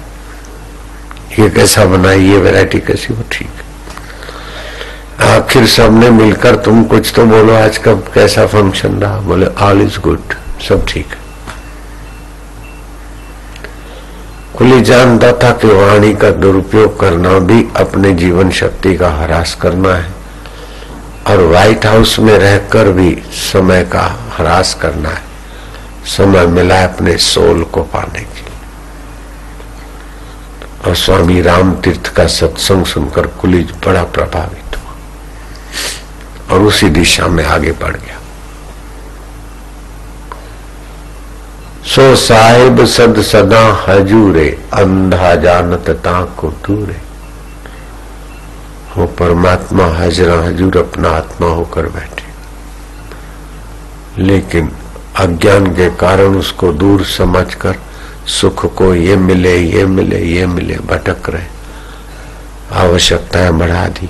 ये 1.39 1.50
कैसा 1.50 1.86
बना 1.86 2.12
ये 2.12 2.38
वैरायटी 2.38 2.80
कैसी 2.80 3.13
हो? 3.13 3.24
ठीक। 3.32 3.54
आखिर 5.22 5.67
सबने 5.67 6.10
मिलकर 6.10 6.55
तुम 6.55 6.84
कुछ 6.84 7.13
तो 7.15 7.25
बोलो, 7.25 7.53
आज 7.53 7.77
कब 7.77 8.03
कैसा 8.13 8.45
फ़ंक्शन 8.45 9.00
रहा? 9.00 9.19
बोले 9.19 9.45
ऑल 9.45 9.81
इज़ 9.81 10.00
गुड 10.00 10.34
सब 10.69 10.86
ठीक 10.88 11.05
है. 11.05 11.24
जानता 14.84 15.31
था 15.31 15.51
कि 15.51 15.67
वाणी 15.67 16.13
का 16.13 16.29
दुरुपयोग 16.31 17.00
करना 17.00 17.39
भी 17.39 17.67
अपने 17.75 18.12
जीवन 18.13 18.51
शक्ति 18.51 18.95
का 18.95 19.10
हरास 19.10 19.55
करना 19.62 19.93
है 19.95 20.12
और 21.27 21.38
व्हाइट 21.38 21.86
हाउस 21.86 22.19
में 22.19 22.38
रहकर 22.38 22.91
भी 22.91 23.24
समय 23.31 23.84
का 23.84 24.03
ह्रास 24.38 24.74
करना 24.74 25.10
है। 25.10 25.22
समय 26.05 26.45
मिला 26.48 26.75
है 26.75 26.93
अपने 26.93 27.17
सोल 27.17 27.63
को 27.63 27.84
पाने 27.84 28.19
के 28.19 28.41
लिए। 28.41 28.53
और 30.86 30.95
स्वामी 30.95 31.41
राम 31.41 31.74
तीर्थ 31.75 32.13
का 32.13 32.27
सत्संग 32.27 32.86
सुनकर 32.86 33.27
कुलिज 33.27 33.74
बड़ा 33.86 34.03
प्रभावित 34.03 34.77
हुआ। 34.77 34.85
और 36.51 36.61
उसी 36.61 36.89
दिशा 36.89 37.27
में 37.27 37.45
आगे 37.45 37.71
बढ़ 37.71 37.95
गया। 37.95 38.19
सो 41.85 42.15
साहिब 42.15 42.85
सद 42.85 43.21
सदा 43.21 43.85
हजूरे, 43.87 44.65
अंधा 44.73 45.35
जानत 45.35 46.03
को 46.37 46.47
दूरे। 46.47 46.97
वो 48.97 49.05
परमात्मा 49.05 49.85
हजरा 49.85 50.39
हजूर 50.39 50.77
अपना 50.77 51.09
आत्मा 51.09 51.47
होकर 51.47 51.81
बैठे। 51.81 52.25
लेकिन 54.23 54.71
अज्ञान 55.15 55.67
के 55.67 55.89
कारण 55.89 56.35
उसको 56.35 56.73
दूर 56.73 57.05
समझकर 57.05 57.75
सुख 58.27 58.75
को 58.75 58.95
ये 58.95 59.15
मिले 59.15 59.57
ये 59.57 59.85
मिले 59.85 60.19
ये 60.19 60.45
मिले, 60.45 60.75
भटक 60.75 61.29
रहे। 61.29 61.45
आवश्यकताएँ 62.71 63.51
बढ़ा 63.51 63.87
दी। 63.87 64.09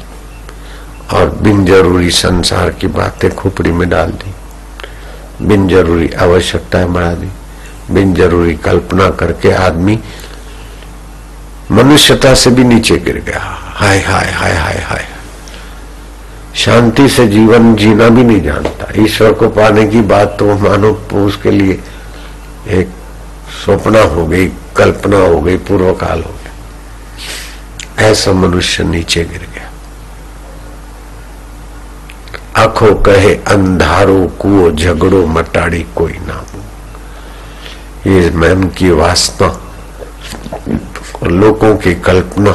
और 1.13 1.29
बिन 1.29 1.65
ज़रूरी 1.65 2.11
संसार 2.11 2.69
की 2.69 2.87
बातें 2.87 3.35
खोपड़ी 3.35 3.71
में 3.71 3.89
डाल 3.89 4.11
दी। 4.11 4.33
बिन 5.45 5.67
ज़रूरी 5.67 6.09
आवश्यकताएँ 6.09 6.87
बढ़ा 6.87 7.13
दी। 7.13 7.29
बिन 7.93 8.13
ज़रूरी 8.13 8.55
कल्पना 8.55 9.09
करके 9.09 9.51
आदमी 9.51 9.99
मनुष्यता 11.71 12.33
से 12.33 12.49
भी 12.49 12.63
नीचे 12.63 12.97
गिर 12.97 13.17
गया। 13.17 13.39
हाय 13.59 13.99
हाय 13.99 14.31
हाय 14.31 14.53
हाय 14.53 14.77
हाय। 14.77 15.05
शांति 16.55 17.09
से 17.09 17.27
जीवन 17.27 17.75
जीना 17.75 18.09
भी 18.09 18.23
नहीं 18.23 18.41
जानता। 18.41 19.03
ईश्वर 19.03 19.33
को 19.33 19.49
पाने 19.49 19.87
की 19.87 20.01
बात 20.01 20.35
तो 20.39 20.55
मानो 20.55 20.91
उसके 21.25 21.51
लिए 21.51 21.79
एक 22.67 22.89
स्वप्न 23.63 23.95
हो 23.95 24.27
गई, 24.27 24.47
कल्पना 24.47 25.17
हो 25.17 25.41
गई 25.41 25.57
पूर्व 25.57 25.93
काल 25.93 26.23
हो 26.23 26.29
गया। 26.29 28.07
ऐसा 28.07 28.31
मनुष्य 28.31 28.83
नीचे 28.83 29.23
गिर 29.23 29.47
गया। 29.53 29.54
आँखों 32.55 32.95
कहे, 32.95 33.35
अंधारो, 33.35 34.27
कुओ, 34.41 34.71
झगड़ो, 34.71 35.27
मटाड़ी 35.27 35.85
कोई 35.95 36.13
ना 36.13 36.45
ये 38.07 38.29
मन 38.29 38.63
की 38.77 38.91
वासना 38.91 39.61
लोगों 41.23 41.77
की 41.77 41.95
कल्पना 41.95 42.51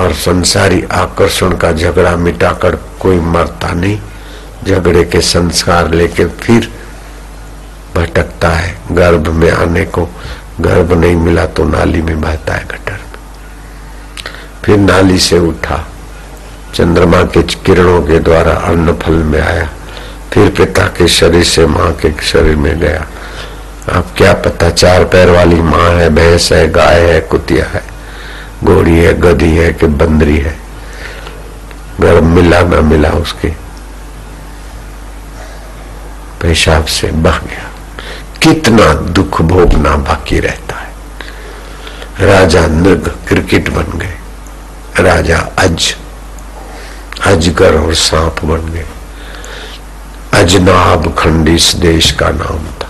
और 0.00 0.12
संसारी 0.12 0.82
आकर्षण 0.82 1.56
का 1.56 1.72
झगड़ा 1.72 2.16
मिटाकर 2.16 2.76
कोई 3.00 3.20
मरता 3.20 3.72
नहीं, 3.72 4.00
झगड़े 4.64 5.04
के 5.04 5.20
संस्कार 5.20 5.90
लेके 5.90 6.26
फिर 6.26 6.72
भटकता 7.96 8.48
है। 8.48 8.78
गर्भ 8.92 9.28
में 9.28 9.50
आने 9.50 9.84
को, 9.84 10.08
गर्भ 10.60 10.92
नहीं 10.92 11.16
मिला 11.16 11.46
तो 11.46 11.64
नाली 11.64 12.02
में 12.02 12.20
बहता 12.20 12.54
है 12.54 12.64
गटर। 12.64 12.98
फिर 14.64 14.78
नाली 14.78 15.18
से 15.18 15.38
उठा। 15.38 15.84
चंद्रमा 16.74 17.22
के 17.22 17.42
किरणों 17.42 18.02
के 18.02 18.18
द्वारा 18.18 18.52
अन्न 18.52 18.92
फल 18.92 19.12
में 19.12 19.40
आया। 19.40 19.70
फिर 20.32 20.48
पिता 20.50 20.82
के 20.82 21.08
शरीर 21.08 21.44
से 21.44 21.66
माँ 21.66 21.92
के 21.92 22.22
शरीर 22.22 22.56
में 22.56 22.78
गया। 22.78 23.06
अब 23.92 24.06
क्या 24.16 24.32
पता, 24.32 24.70
चार 24.70 25.04
पैर 25.04 25.30
वाली 25.30 25.62
माँ 25.62 25.90
है, 25.90 26.10
भैंस 26.10 26.52
है, 26.52 26.70
गाय 26.70 27.00
है, 27.00 27.20
कुतिया 27.20 27.66
है। 27.66 27.82
घोड़ी 28.64 28.98
है, 28.98 29.20
गधी 29.20 29.56
है 29.56 29.72
कि 29.72 29.86
बंदरी 29.86 30.38
है। 30.38 30.58
गर्भ 32.00 32.22
मिला 32.22 32.62
ना 32.62 32.80
मिला 32.80 33.10
उसके। 33.10 33.48
पेशाब 36.42 36.84
से 36.84 37.06
बह 37.06 37.38
गया। 37.38 37.70
कितना 38.42 38.94
दुख 38.94 39.42
भोगना 39.42 39.96
बाकी 39.96 40.40
रहता 40.40 40.76
है। 40.76 40.88
राजा 42.26 42.66
नृग 42.66 43.16
क्रिकेट 43.28 43.68
बन 43.68 43.98
गए। 43.98 44.14
राजा 45.00 45.38
अज 45.58 45.96
अजगर 47.26 47.74
और 47.74 47.94
सांप 47.94 48.44
बन 48.44 48.72
गए। 48.72 48.86
अजनाब 50.34 51.14
खंड 51.18 51.48
इस 51.48 51.74
देश 51.76 52.12
का 52.12 52.30
नाम 52.30 52.58
था। 52.58 52.88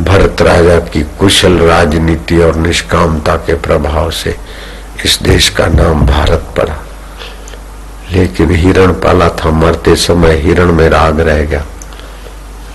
भरत 0.00 0.42
राजा 0.42 0.78
की 0.78 1.02
कुशल 1.02 1.58
राजनीति 1.58 2.38
और 2.38 2.56
निष्कामता 2.56 3.36
के 3.36 3.54
प्रभाव 3.54 4.10
से 4.10 4.36
इस 5.04 5.18
देश 5.22 5.48
का 5.48 5.66
नाम 5.66 6.06
भारत 6.06 6.54
पड़ा। 6.56 6.76
लेकिन 8.12 8.50
हिरण 8.50 8.92
पाला 8.92 9.28
था, 9.28 9.50
मरते 9.50 9.96
समय 9.96 10.36
हिरण 10.36 10.72
में 10.72 10.88
राग 10.88 11.20
रह 11.20 11.44
गया। 11.44 11.64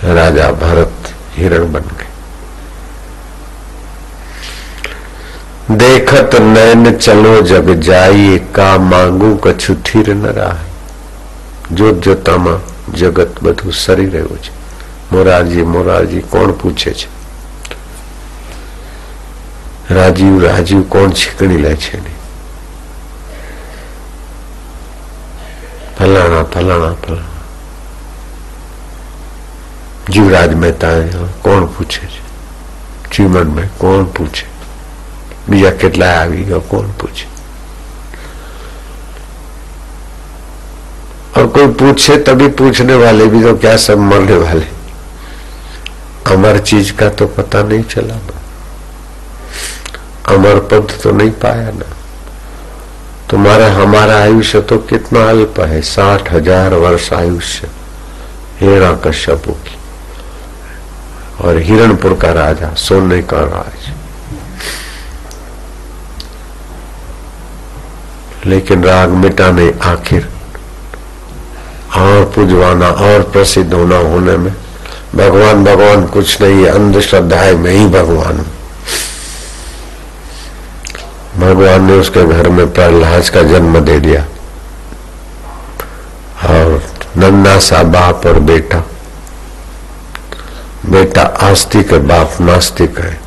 राजा 0.04 0.50
भरत 0.50 0.92
हिरण 1.36 1.72
बन 1.72 1.80
गए 1.80 2.08
देखत 5.71 6.35
नैन 6.41 6.97
चलो 6.97 7.41
जग 7.43 7.69
जाइए 7.81 8.37
का 8.55 8.77
मांगू 8.85 9.35
कछु 9.43 9.75
थीर 9.83 10.13
न 10.15 10.33
रहा 10.33 10.57
જોત 11.71 12.01
જોતામાં 12.01 12.59
જગત 12.93 13.39
બધું 13.39 13.73
સરી 13.73 14.05
રહ્યું 14.05 14.39
છે 14.39 14.51
મોરારજી 15.11 15.65
મોરારજી 15.65 16.21
કોણ 16.25 16.53
પૂછે 16.53 16.93
છે 16.93 17.07
રાજીવ 19.89 20.43
રાજીવ 20.43 20.81
કોણ 20.87 21.13
છીકણી 21.13 21.57
લે 21.57 21.75
છે 21.77 22.01
ફલાણા 25.97 26.45
ફલાણા 26.45 26.95
ફલાણા 26.97 27.37
જીવરાજ 30.09 30.51
મહેતા 30.55 30.95
કોણ 31.43 31.67
પૂછે 31.69 32.05
છે 32.07 32.21
જીવન 33.11 33.47
में 33.49 33.67
કોણ 33.77 34.05
પૂછે 34.07 34.45
બીજા 35.49 35.71
કેટલા 35.81 36.13
આવી 36.15 36.45
ગયો 36.45 36.61
કોણ 36.71 36.89
પૂછે 36.99 37.25
और 41.35 41.47
कोई 41.47 41.67
पूछे 41.73 42.15
तभी 42.19 42.47
पूछने 42.59 42.95
वाले 42.95 43.25
भी 43.27 43.41
तो 43.43 43.53
क्या 43.57 43.75
सब 43.77 43.97
मरने 44.01 44.35
वाले 44.37 44.65
अमर 46.27 46.57
चीज 46.61 46.89
का 46.91 47.09
तो 47.11 47.25
पता 47.29 47.61
नहीं 47.63 47.83
चला 47.85 48.15
ना 48.15 48.39
अमर 50.29 50.59
पद 50.71 50.91
तो 51.03 51.11
नहीं 51.11 51.31
पाया 51.43 51.71
ना 51.71 51.89
तुम्हारा 53.29 53.67
हमारा 53.73 54.17
आयुष्य 54.19 54.61
तो 54.63 54.77
कितना 54.89 55.27
अल्प 55.29 55.59
है 55.69 55.81
साठ 55.85 56.31
हजार 56.33 56.73
वर्ष 56.83 57.11
आयुष्य 57.13 57.69
हिरणा 58.59 58.93
कश्यपु 59.05 59.53
की 59.65 59.77
और 61.41 61.57
हिरणपुर 61.61 62.13
का 62.21 62.31
राजा 62.33 62.73
सोने 62.77 63.21
का 63.23 63.41
राज 63.55 63.91
लेकिन 68.46 68.84
राग 68.84 69.08
मिटाने 69.08 69.74
आखिर। 69.82 70.28
और 71.96 72.32
पुजवाना, 72.34 72.88
और 72.88 73.22
प्रसिद्ध 73.22 73.74
होना 73.74 73.96
होने 73.96 74.36
में। 74.36 74.54
भगवान 75.14 75.64
भगवान 75.64 76.06
कुछ 76.06 76.42
नहीं 76.42 76.62
है 76.62 76.66
अंधश्रद्धा 76.66 77.36
है 77.36 77.56
मैं 77.56 77.72
ही 77.72 77.86
भगवान। 77.86 78.36
हूँ 78.36 78.46
भगवान 81.38 81.84
ने 81.84 81.92
उसके 81.92 82.24
घर 82.24 82.48
में 82.48 82.72
प्रहलाद 82.72 83.28
का 83.28 83.42
जन्म 83.42 83.80
दे 83.80 84.00
दिया। 84.00 84.20
और 86.44 86.84
नन्ना 87.16 87.58
सा 87.58 87.82
बाप 87.82 88.26
और 88.26 88.38
बेटा। 88.38 88.78
बेटा 90.86 91.22
आस्तिक 91.22 91.92
है, 91.92 91.98
बाप 91.98 92.32
नास्तिक 92.40 92.98
है। 92.98 93.20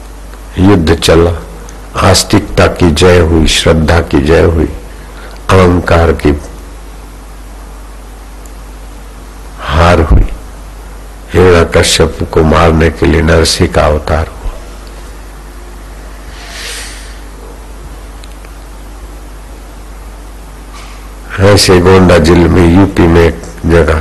युद्ध 0.60 0.96
चला। 0.96 1.32
आस्तिकता 2.10 2.68
की 2.68 2.92
जय 2.92 3.20
हुई, 3.20 3.48
श्रद्धा 3.48 4.00
की 4.00 4.22
जय 4.22 4.42
हुई। 4.42 4.70
अहंकार 5.50 6.12
की 6.14 6.32
हार 9.60 10.00
हुई। 10.02 10.26
हिरणा 11.34 11.64
कश्यप 11.72 12.18
को 12.34 12.44
मारने 12.46 12.90
के 12.92 13.06
लिए 13.06 13.22
नरसिंह 13.22 13.72
का 13.74 13.86
अवतार 13.86 14.28
हुआ। 14.28 14.36
ऐसे 21.52 21.80
गोंडा 21.80 22.18
ज़िले 22.18 22.48
में, 22.50 22.68
यूपी 22.76 23.08
में 23.08 23.22
एक 23.22 23.42
जगह, 23.66 24.00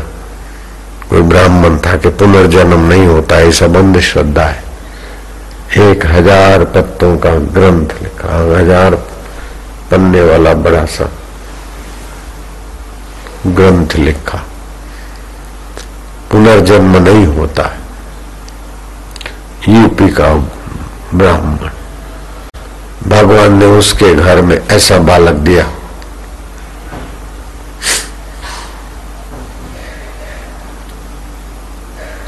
कोई 1.10 1.22
ब्राह्मण 1.24 1.76
था 1.86 1.96
कि 1.96 2.08
पुनर्जन्म 2.20 2.88
नहीं 2.88 3.06
होता 3.06 3.36
है 3.36 3.50
सब 3.54 3.76
अंधश्रद्धा 3.76 4.44
है। 4.44 4.64
एक 5.82 6.06
हज़ार 6.06 6.64
पत्तों 6.74 7.16
का 7.18 7.34
ग्रंथ 7.54 8.02
लिखा 8.02 8.36
हज़ार 8.58 8.94
पन्ने 9.90 10.22
वाला 10.22 10.52
बड़ा 10.64 10.84
सा 10.88 11.10
ग्रंथ 13.54 13.96
लिखा। 13.96 14.44
पुनर्जन्म 16.30 16.96
नहीं 16.96 17.26
होता 17.26 17.62
है। 17.62 17.78
यूपी 19.68 20.08
का 20.08 20.34
ब्राह्मण। 21.14 21.70
भगवान 23.08 23.58
ने 23.58 23.66
उसके 23.66 24.14
घर 24.14 24.40
में 24.40 24.68
ऐसा 24.70 24.98
बालक 24.98 25.34
दिया। 25.34 25.70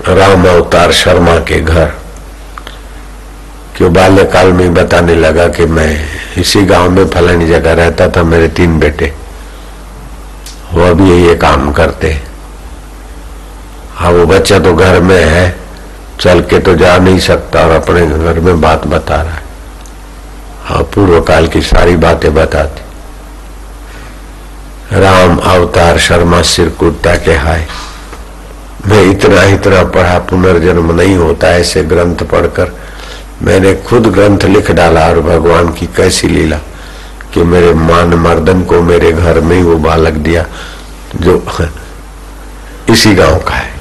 राम 0.08 0.48
अवतार 0.48 0.92
शर्मा 0.92 1.36
के 1.36 1.60
घर। 1.60 1.92
क्यों 3.76 3.92
बाल्यकाल 3.92 4.52
में 4.52 4.74
बताने 4.74 5.14
लगा 5.14 5.48
कि 5.48 5.66
मैं 5.66 6.06
इसी 6.38 6.64
गाँव 6.64 6.90
में 6.90 7.06
फलानी 7.06 7.46
जगह 7.46 7.72
रहता 7.72 8.08
था, 8.08 8.22
मेरे 8.22 8.48
तीन 8.48 8.78
बेटे। 8.78 9.14
वो 10.72 10.82
अभी 10.84 11.10
ये 11.22 11.34
काम 11.36 11.72
करते 11.72 12.10
हैं। 12.10 12.26
वो 14.08 14.24
बच्चा 14.26 14.58
तो 14.58 14.72
घर 14.74 15.00
में 15.02 15.24
है, 15.24 15.56
चल 16.20 16.40
के 16.42 16.58
तो 16.58 16.74
जा 16.76 16.96
नहीं 16.98 17.18
सकता 17.20 17.60
और 17.60 17.70
अपने 17.72 18.06
घर 18.06 18.40
में 18.40 18.60
बात 18.60 18.86
बता 18.86 19.22
रहा 19.22 19.34
है। 19.34 19.42
हाँ 20.64 20.82
पूर्व 20.94 21.20
काल 21.22 21.46
की 21.48 21.62
सारी 21.62 21.96
बातें 21.98 22.32
बताती। 22.34 22.82
राम 24.92 25.36
अवतार 25.36 25.98
शर्मा 25.98 26.42
सिर 26.44 26.68
कूदता 26.78 27.14
के 27.16 27.34
हाय, 27.36 27.66
मैं 28.86 29.02
इतना 29.04 29.42
इतना 29.46 29.82
पढ़ा, 29.86 30.18
पुनर्जन्म 30.20 30.92
नहीं 30.92 31.16
होता, 31.16 31.48
ऐसे 31.50 31.82
ग्रंथ 31.84 32.16
पढ़कर 32.24 32.72
मैंने 33.42 33.74
खुद 33.82 34.06
ग्रंथ 34.08 34.44
लिख 34.46 34.70
डाला 34.72 35.06
और 35.08 35.20
भगवान 35.22 35.68
की 35.72 35.86
कैसी 35.96 36.28
लीला। 36.28 36.58
कि 37.38 37.44
मेरे 37.44 37.74
मान 37.74 38.14
मर्दन 38.14 38.62
को 38.62 38.82
मेरे 38.82 39.12
घर 39.12 39.40
में 39.40 39.62
वो 39.62 39.76
बालक 39.76 40.12
दिया, 40.12 40.46
जो 41.16 41.46
इसी 42.90 43.14
गाँव 43.14 43.38
का 43.38 43.54
है। 43.54 43.72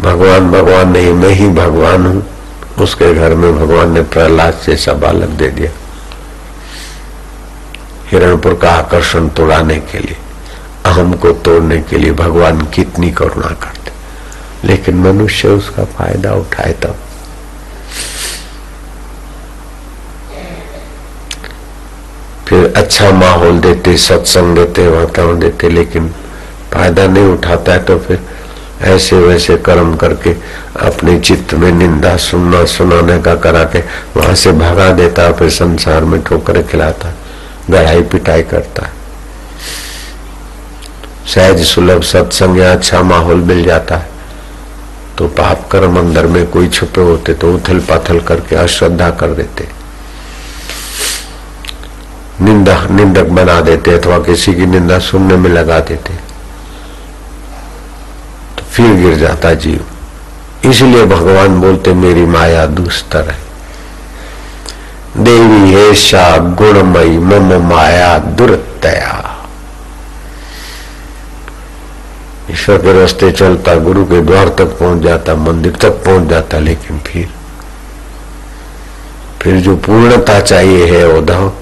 भगवान 0.00 0.50
भगवान 0.52 0.88
नहीं, 0.88 1.12
मैं 1.12 1.28
ही 1.28 1.48
भगवान 1.48 2.06
हूँ। 2.06 2.26
उसके 2.78 3.14
घर 3.14 3.34
में 3.34 3.56
भगवान 3.56 3.92
ने 3.92 4.02
प्रहलाद 4.02 4.60
जैसा 4.66 4.92
बालक 4.92 5.28
दे 5.28 5.48
दिया। 5.48 5.70
हिरणपुर 8.10 8.54
का 8.54 8.70
आकर्षण 8.70 9.28
तोड़ाने 9.28 9.76
के 9.76 9.98
लिए, 9.98 10.16
अहम 10.84 11.12
को 11.12 11.32
तोड़ने 11.32 11.80
के 11.82 11.98
लिए 11.98 12.12
भगवान 12.12 12.62
कितनी 12.62 13.10
करुणा 13.10 13.48
करते। 13.48 13.92
लेकिन 14.66 14.96
मनुष्य 14.96 15.48
उसका 15.48 15.84
फ़ायदा 15.84 16.34
उठाए 16.34 16.72
तब। 16.72 16.96
फिर 22.54 22.72
अच्छा 22.76 23.10
माहौल 23.10 23.58
देते, 23.60 23.96
सत्संग 23.98 24.54
देते, 24.56 24.86
वातावरण 24.88 25.38
देते, 25.40 25.68
लेकिन 25.68 26.06
फ़ायदा 26.72 27.06
नहीं 27.06 27.24
उठाता 27.26 27.72
है 27.72 27.82
तो 27.84 27.98
फिर 27.98 28.20
ऐसे 28.84 29.16
वैसे 29.18 29.56
कर्म 29.66 29.94
करके 29.96 30.34
अपने 30.80 31.18
चित्त 31.20 31.54
में 31.54 31.70
निंदा 31.72 32.16
सुनना, 32.16 32.64
सुनाने 32.66 33.20
का 33.22 33.34
करा 33.36 33.64
के 33.66 33.78
वहाँ 34.16 34.34
से 34.34 34.52
भगा 34.54 34.90
देता 34.92 35.30
फिर 35.32 35.50
संसार 35.50 36.04
में 36.04 36.22
ठोकर 36.22 36.62
खिलाता, 36.62 37.12
गढ़ाई 37.70 38.02
पिटाई 38.04 38.42
करता 38.44 38.88
सहज, 41.26 41.64
सुलभ, 41.64 42.02
सत्संग 42.04 42.58
या 42.58 42.72
अच्छा 42.72 43.02
माहौल 43.02 43.40
मिल 43.42 43.64
जाता 43.64 43.96
है। 43.96 44.12
तो 45.18 45.28
पाप 45.28 45.68
कर्म 45.72 45.98
अंदर 45.98 46.26
में 46.26 46.46
कोई 46.50 46.68
छुपे 46.68 47.00
होते 47.02 47.34
तो 47.34 47.54
उथल 47.54 47.78
पाथल 47.88 48.20
करके 48.22 48.56
अश्रद्धा 48.56 49.10
कर 49.12 49.34
देते। 49.34 49.73
निंदा, 52.40 52.86
निंदक 52.90 53.24
बना 53.24 53.60
देते 53.60 53.98
अथवा 53.98 54.18
किसी 54.18 54.54
की 54.54 54.66
निंदा 54.66 54.98
सुनने 54.98 55.36
में 55.36 55.50
लगा 55.50 55.80
देते। 55.80 56.14
तो 58.56 58.62
फिर 58.72 58.94
गिर 58.94 59.16
जाता 59.16 59.54
जीव। 59.54 59.84
इसलिए 60.70 61.04
भगवान 61.04 61.60
बोलते, 61.60 61.92
मेरी 61.92 62.26
माया 62.26 62.66
दुस्तर 62.66 63.28
है। 63.28 63.44
देवी 65.18 65.90
ऐसा 65.90 66.38
गुणमयी, 66.38 67.18
मम 67.18 67.68
माया 67.68 68.18
दुर्तया। 68.18 69.30
ईश्वर 72.50 72.78
के 72.78 73.00
रास्ते 73.00 73.32
चलता, 73.32 73.74
गुरु 73.74 74.04
के 74.04 74.20
द्वार 74.20 74.48
तक 74.48 74.64
पहुँच 74.64 75.02
जाता, 75.02 75.34
मंदिर 75.34 75.76
तक 75.76 75.90
पहुँच 75.90 76.28
जाता, 76.28 76.58
लेकिन 76.58 76.98
फिर 76.98 77.28
फिर 79.42 79.56
जो 79.56 79.76
पूर्णता 79.76 80.40
चाहिए 80.40 80.86
है 80.86 81.08
उद्धव 81.08 81.52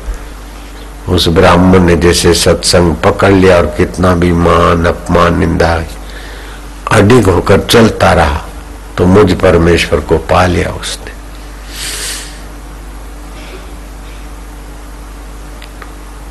उस 1.08 1.26
ब्राह्मण 1.28 1.82
ने 1.82 1.96
जैसे 1.96 2.32
सत्संग 2.34 2.94
पकड़ 2.96 3.32
लिया 3.32 3.56
और 3.56 3.66
कितना 3.76 4.14
भी 4.14 4.32
मान, 4.32 4.84
अपमान, 4.86 5.38
निंदा 5.38 5.74
अडिग 6.92 7.28
होकर 7.28 7.60
चलता 7.60 8.12
रहा 8.12 8.44
तो 8.98 9.06
मुझ 9.06 9.32
परमेश्वर 9.32 10.00
को 10.00 10.18
पा 10.30 10.44
लिया 10.46 10.70
उसने। 10.70 11.10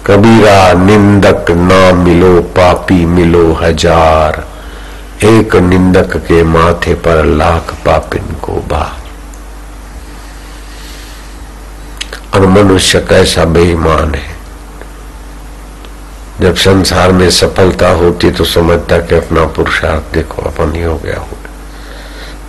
कबीरा, 0.05 0.73
निंदक 0.73 1.51
ना 1.51 1.91
मिलो, 1.93 2.41
पापी 2.55 3.05
मिलो 3.05 3.51
हज़ार, 3.53 4.43
एक 5.23 5.55
निंदक 5.55 6.17
के 6.17 6.43
माथे 6.43 6.93
पर 6.95 7.23
लाख 7.25 7.73
पापिन 7.85 8.35
को 8.41 8.53
बा 8.69 8.83
और 12.33 12.45
मनुष्य 12.47 12.99
कैसा 13.09 13.45
बेईमान 13.45 14.15
है? 14.15 14.30
जब 16.41 16.55
संसार 16.55 17.11
में 17.11 17.29
सफलता 17.29 17.89
होती 17.89 18.29
तो 18.31 18.43
समझता 18.45 18.97
कि 18.97 19.15
अपना 19.15 19.45
पुरुषार्थ 19.45 20.13
देखो, 20.13 20.41
अपन 20.41 20.71
ही 20.75 20.83
हो 20.83 20.95
गया 20.97 21.19
हो। 21.19 21.37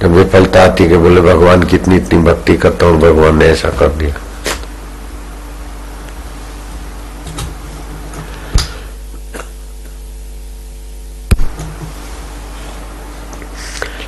जब 0.02 0.14
विफलता 0.14 0.62
आती 0.64 0.88
कि 0.88 0.96
बोले, 0.96 1.20
भगवान 1.20 1.62
कितनी 1.62 1.96
इतनी 1.96 2.18
भक्ति 2.18 2.56
करता 2.56 2.86
हूँ, 2.86 3.00
भगवान 3.00 3.38
ने 3.38 3.46
ऐसा 3.46 3.70
कर 3.70 3.88
दिया। 3.88 4.14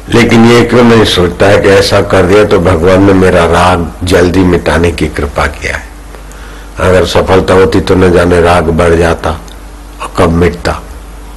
लेकिन 0.09 0.45
ये 0.45 0.65
क्यों 0.65 0.83
नहीं 0.83 1.05
सोचता 1.05 1.47
है 1.47 1.61
कि 1.63 1.69
ऐसा 1.69 2.01
कर 2.03 2.27
दिया 2.27 2.45
तो 2.45 2.59
भगवान 2.61 3.03
ने 3.03 3.13
मेरा 3.13 3.47
राग 3.47 3.91
जल्दी 4.05 4.45
मिटाने 4.45 4.91
की 4.93 5.09
कृपा 5.09 5.47
किया 5.47 5.77
है। 5.77 5.89
अगर 6.81 7.07
सफलता 7.07 7.55
होती 7.55 7.81
तो 7.81 7.95
न 7.95 8.13
जाने 8.13 8.41
राग 8.41 8.71
बढ़ 8.71 8.95
जाता। 8.95 9.41
कब 10.07 10.31
मिटता? 10.31 10.83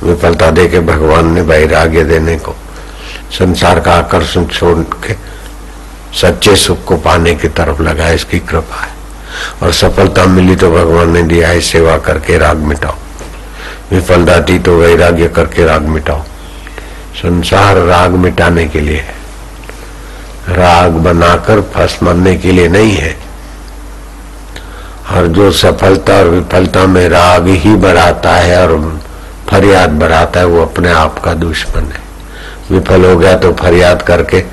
विफलता 0.04 0.52
दे 0.52 0.68
के 0.68 0.80
भगवान 0.80 1.34
ने 1.34 1.42
वैराग्य 1.42 2.04
देने 2.04 2.36
को। 2.36 2.56
संसार 3.32 3.80
का 3.80 3.94
आकर्षण 3.94 4.46
छोड़ 4.46 4.78
के 4.78 5.14
सच्चे 6.22 6.56
सुख 6.56 6.84
को 6.84 6.98
पाने 6.98 7.36
की 7.36 7.48
तरफ़ 7.48 7.82
लगा, 7.82 8.10
इसकी 8.10 8.40
कृपा 8.40 8.82
है। 8.82 8.92
और 9.64 9.72
सफलता 9.72 10.26
मिली 10.26 10.56
तो 10.56 10.72
भगवान 10.72 11.10
ने 11.10 11.24
दिया 11.24 11.48
है, 11.48 11.62
सेवा 11.62 11.98
करके 11.98 12.38
राग 12.38 12.58
मिटाओ। 12.58 12.96
विफलता 13.92 14.38
दी 14.38 14.60
तो 14.60 14.78
वैराग्य 14.78 15.28
करके 15.28 15.66
राग 15.66 15.82
मिटाओ। 15.82 16.22
संसार 17.16 17.78
राग 17.78 18.12
मिटाने 18.12 18.68
के 18.68 18.80
लिए 18.80 18.98
है। 18.98 19.16
राग 20.50 20.92
बनाकर 20.92 21.62
फंस 21.62 22.00
मरने 22.04 22.36
के 22.36 22.52
लिए 22.52 22.68
नहीं 22.68 22.92
है। 22.92 23.27
और 25.12 25.28
जो 25.28 25.52
सफलता 25.52 26.14
और 26.14 26.28
विफलता 26.30 26.86
में 26.88 27.08
राग 27.10 27.48
ही 27.48 27.76
बढ़ाता 27.76 28.36
है 28.36 28.68
और 28.68 29.00
फरियाद 29.50 29.90
बढ़ाता 29.90 30.40
है, 30.40 30.46
वो 30.46 30.62
अपने 30.62 30.92
आप 30.92 31.20
का 31.20 31.34
दुश्मन 31.34 31.84
है। 31.84 32.00
विफल 32.72 33.06
हो 33.06 33.18
गया 33.18 33.38
तो 33.38 33.52
फरियाद 33.54 34.02
करके 34.02 34.44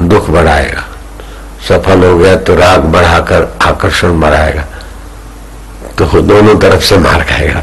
दुख 0.00 0.30
बढ़ाएगा। 0.30 0.84
सफल 1.68 2.04
हो 2.04 2.16
गया 2.18 2.36
तो 2.36 2.54
राग 2.54 2.84
बढ़ाकर 2.84 3.48
आकर्षण 3.62 4.20
बढ़ाएगा। 4.20 4.64
तो 5.98 6.20
दोनों 6.22 6.58
तरफ़ 6.58 6.82
से 6.82 6.98
मार 6.98 7.22
खाएगा। 7.22 7.62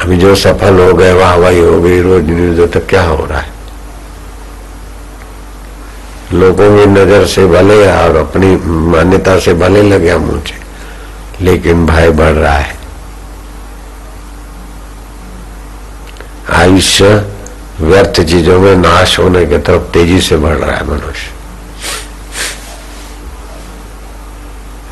अभी 0.00 0.16
जो 0.16 0.34
सफल 0.34 0.78
हो 0.80 0.92
गए, 0.94 1.12
वाह, 1.12 1.34
वाही 1.34 1.58
हो 1.58 1.80
गई 1.82 2.00
रोज 2.00 2.30
न्यूज़ 2.30 2.70
तो 2.70 2.80
क्या 2.80 3.02
हो 3.02 3.24
रहा 3.24 3.40
है? 3.40 3.59
लोगों 6.32 6.68
की 6.78 6.86
नज़र 6.86 7.26
से 7.26 7.46
भले 7.46 7.76
और 7.92 8.16
अपनी 8.16 8.56
मान्यता 8.90 9.38
से 9.40 9.54
भले 9.54 9.82
लगे 9.82 10.16
मुझे, 10.16 10.58
लेकिन 11.40 11.86
भय 11.86 12.10
बढ़ 12.10 12.32
रहा 12.32 12.58
है। 12.58 12.78
आयुष्य 16.52 17.04
व्यर्थ 17.80 18.20
चीज़ों 18.20 18.60
में 18.60 18.76
नाश 18.76 19.18
होने 19.18 19.46
की 19.46 19.58
तरफ़ 19.58 19.82
तेज़ी 19.92 20.20
से 20.20 20.36
बढ़ 20.36 20.56
रहा 20.56 20.76
है 20.76 20.84
मनुष्य। 20.86 21.28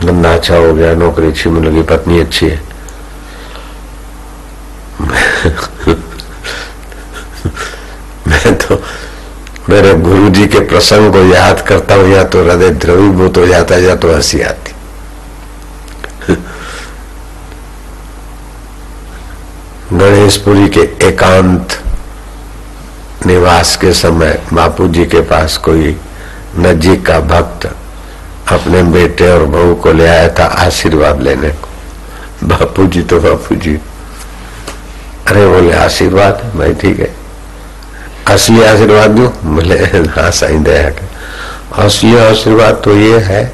धंधा 0.06 0.32
अच्छा 0.34 0.56
हो 0.56 0.74
गया, 0.74 0.94
नौकरी 0.94 1.26
अच्छी 1.26 1.50
मिलेगी 1.50 1.82
पत्नी 1.82 2.20
अच्छी 2.20 2.46
है। 2.48 2.60
मैं 8.28 8.54
तो 8.58 8.82
मेरे 9.68 9.94
गुरु 9.94 10.28
जी 10.30 10.46
के 10.46 10.60
प्रसंग 10.60 11.12
को 11.12 11.22
याद 11.24 11.60
करता 11.60 11.94
हूँ, 11.94 12.08
या 12.08 12.24
तो 12.24 12.42
हृदय 12.44 12.70
द्रवीभूत 12.70 13.38
हो 13.38 13.46
जाता 13.46 13.74
है, 13.74 13.82
या 13.82 13.96
तो 13.96 14.12
हँसी 14.14 14.40
आती। 14.40 14.72
गणेशपुरी 19.92 20.68
के 20.68 20.80
एकांत 21.08 21.76
निवास 23.26 23.76
के 23.76 23.92
समय 23.94 24.38
बापू 24.52 24.88
जी 24.88 25.04
के 25.06 25.20
पास 25.20 25.56
कोई 25.56 25.96
नजीक 26.58 27.06
का 27.06 27.18
भक्त 27.20 27.66
अपने 28.52 28.82
बेटे 28.92 29.30
और 29.32 29.44
बहू 29.46 29.74
को 29.74 29.92
ले 29.92 30.06
आया 30.06 30.28
था 30.38 30.44
आशीर्वाद 30.64 31.20
लेने 31.22 31.50
को। 31.50 32.46
बापू 32.48 32.86
जी 32.86 33.02
तो 33.02 33.20
बापू 33.20 33.54
जी 33.54 33.74
अरे 35.28 35.46
बोले, 35.46 35.72
आशीर्वाद? 35.72 36.52
भाई 36.56 36.74
ठीक 36.74 37.00
है। 37.00 37.14
असली 38.28 38.62
आशीर्वाद 38.64 39.10
दू, 39.10 39.26
बोले 39.44 39.76
हाँ 40.16 40.30
साईं 40.30 40.62
दया 40.62 40.90
कर 40.90 41.06
असली 41.82 42.16
आशीर्वाद 42.18 42.80
तो 42.84 42.94
ये 42.96 43.18
है 43.18 43.44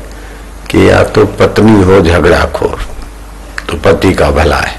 कि 0.71 0.89
या 0.91 1.03
तो 1.15 1.25
पत्नी 1.41 1.83
हो 1.83 2.01
झगड़ा 2.01 2.45
खोर 2.55 2.79
तो 3.69 3.77
पति 3.85 4.13
का 4.15 4.31
भला 4.31 4.57
है। 4.57 4.75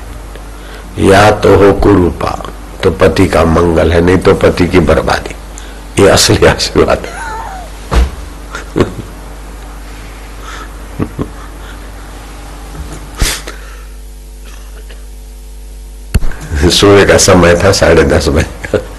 या 1.00 1.30
तो 1.44 1.56
हो 1.56 1.72
कुरूपा 1.74 2.32
तो 2.84 2.92
पति 2.92 3.28
का 3.28 3.44
मंगल 3.46 3.92
है, 3.92 4.02
नहीं 4.02 4.18
तो 4.18 4.34
पति 4.34 4.68
की 4.68 4.80
बर्बादी। 4.80 5.36
ये 6.02 6.10
असली 6.10 6.46
आशीर्वाद 6.46 7.06
है। 7.06 7.14
सूर्य 16.72 17.06
का 17.06 17.18
समय 17.18 17.56
था, 17.64 17.72
साढ़े 17.72 18.04
दस 18.04 18.28
बजे। 18.30 18.95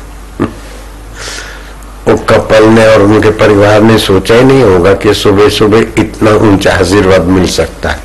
वो 2.08 2.16
कपल 2.16 2.64
ने 2.64 2.86
और 2.86 3.02
उनके 3.02 3.30
परिवार 3.30 3.80
ने 3.80 3.98
सोचा 3.98 4.34
ही 4.34 4.44
नहीं 4.44 4.62
होगा 4.62 4.94
कि 4.94 5.14
सुबह 5.14 5.48
सुबह 5.48 5.78
इतना 5.78 6.30
ऊँचा 6.30 6.72
आशीर्वाद 6.72 7.20
मिल 7.20 7.46
सकता 7.46 7.88
है। 7.88 7.98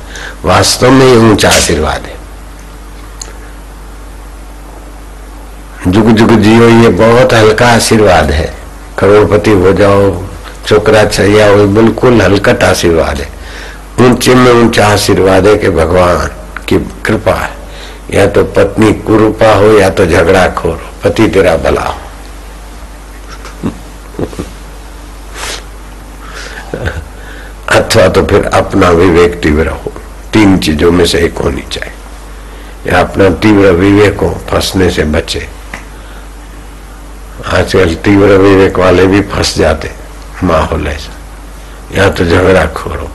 वास्तव 0.44 0.90
में 0.90 1.06
ये 1.06 1.16
ऊँचा 1.16 1.48
आशीर्वाद 1.48 2.06
है। 2.06 2.20
जुग 5.88 6.10
जुग 6.10 6.30
जियो, 6.30 6.68
ये 6.68 6.88
बहुत 6.88 7.32
हल्का 7.32 7.66
आशीर्वाद 7.66 8.30
है। 8.30 8.54
करोड़पति 8.98 9.50
हो 9.50 9.72
जाओ, 9.72 10.24
छोकरा 10.66 11.04
छैया 11.04 11.48
हो 11.48 11.66
बिल्कुल 11.66 12.22
हलकट 12.22 12.62
आशीर्वाद 12.62 13.20
है। 13.20 13.28
ऊँचे 14.00 14.34
में 14.34 14.52
ऊँचा 14.52 14.86
आशीर्वाद 14.86 15.46
है 15.46 15.56
कि 15.56 15.70
भगवान 15.70 16.30
की 16.68 16.78
कृपा 16.78 17.34
है। 17.34 17.50
या 18.10 18.26
तो 18.26 18.44
पत्नी 18.44 18.92
कुरूपा 18.92 19.52
हो, 19.54 19.78
या 19.78 19.90
तो 19.90 20.06
झगड़ा 20.06 20.48
खोर 20.48 20.80
पति 21.04 21.28
तेरा 21.28 21.56
भला 21.56 21.82
हो। 21.82 21.94
अथवा 27.68 28.08
तो 28.08 28.26
फिर 28.26 28.44
अपना 28.44 28.90
विवेक 28.90 29.42
तीव्र 29.42 29.68
हो। 29.68 29.92
तीन 30.32 30.58
चीज़ों 30.58 30.92
में 30.92 31.06
से 31.06 31.18
एक 31.18 31.38
होनी 31.38 31.62
चाहिए। 31.62 31.92
या 32.92 33.00
अपना 33.00 33.30
तीव्र 33.30 33.70
विवेक 33.70 34.16
हो, 34.16 34.40
फंसने 34.50 34.90
से 34.90 35.04
बचे। 35.04 35.48
आजकल 37.46 37.94
तीव्र 37.94 38.26
विवेक 38.26 38.78
वाले 38.78 39.06
भी 39.06 39.20
फंस 39.20 39.58
जाते 39.58 39.90
माहौल 40.44 40.86
ऐसा। 40.86 41.12
या 41.98 42.10
तो 42.10 42.24
झगड़ा 42.24 42.66
खोरो 42.66 43.10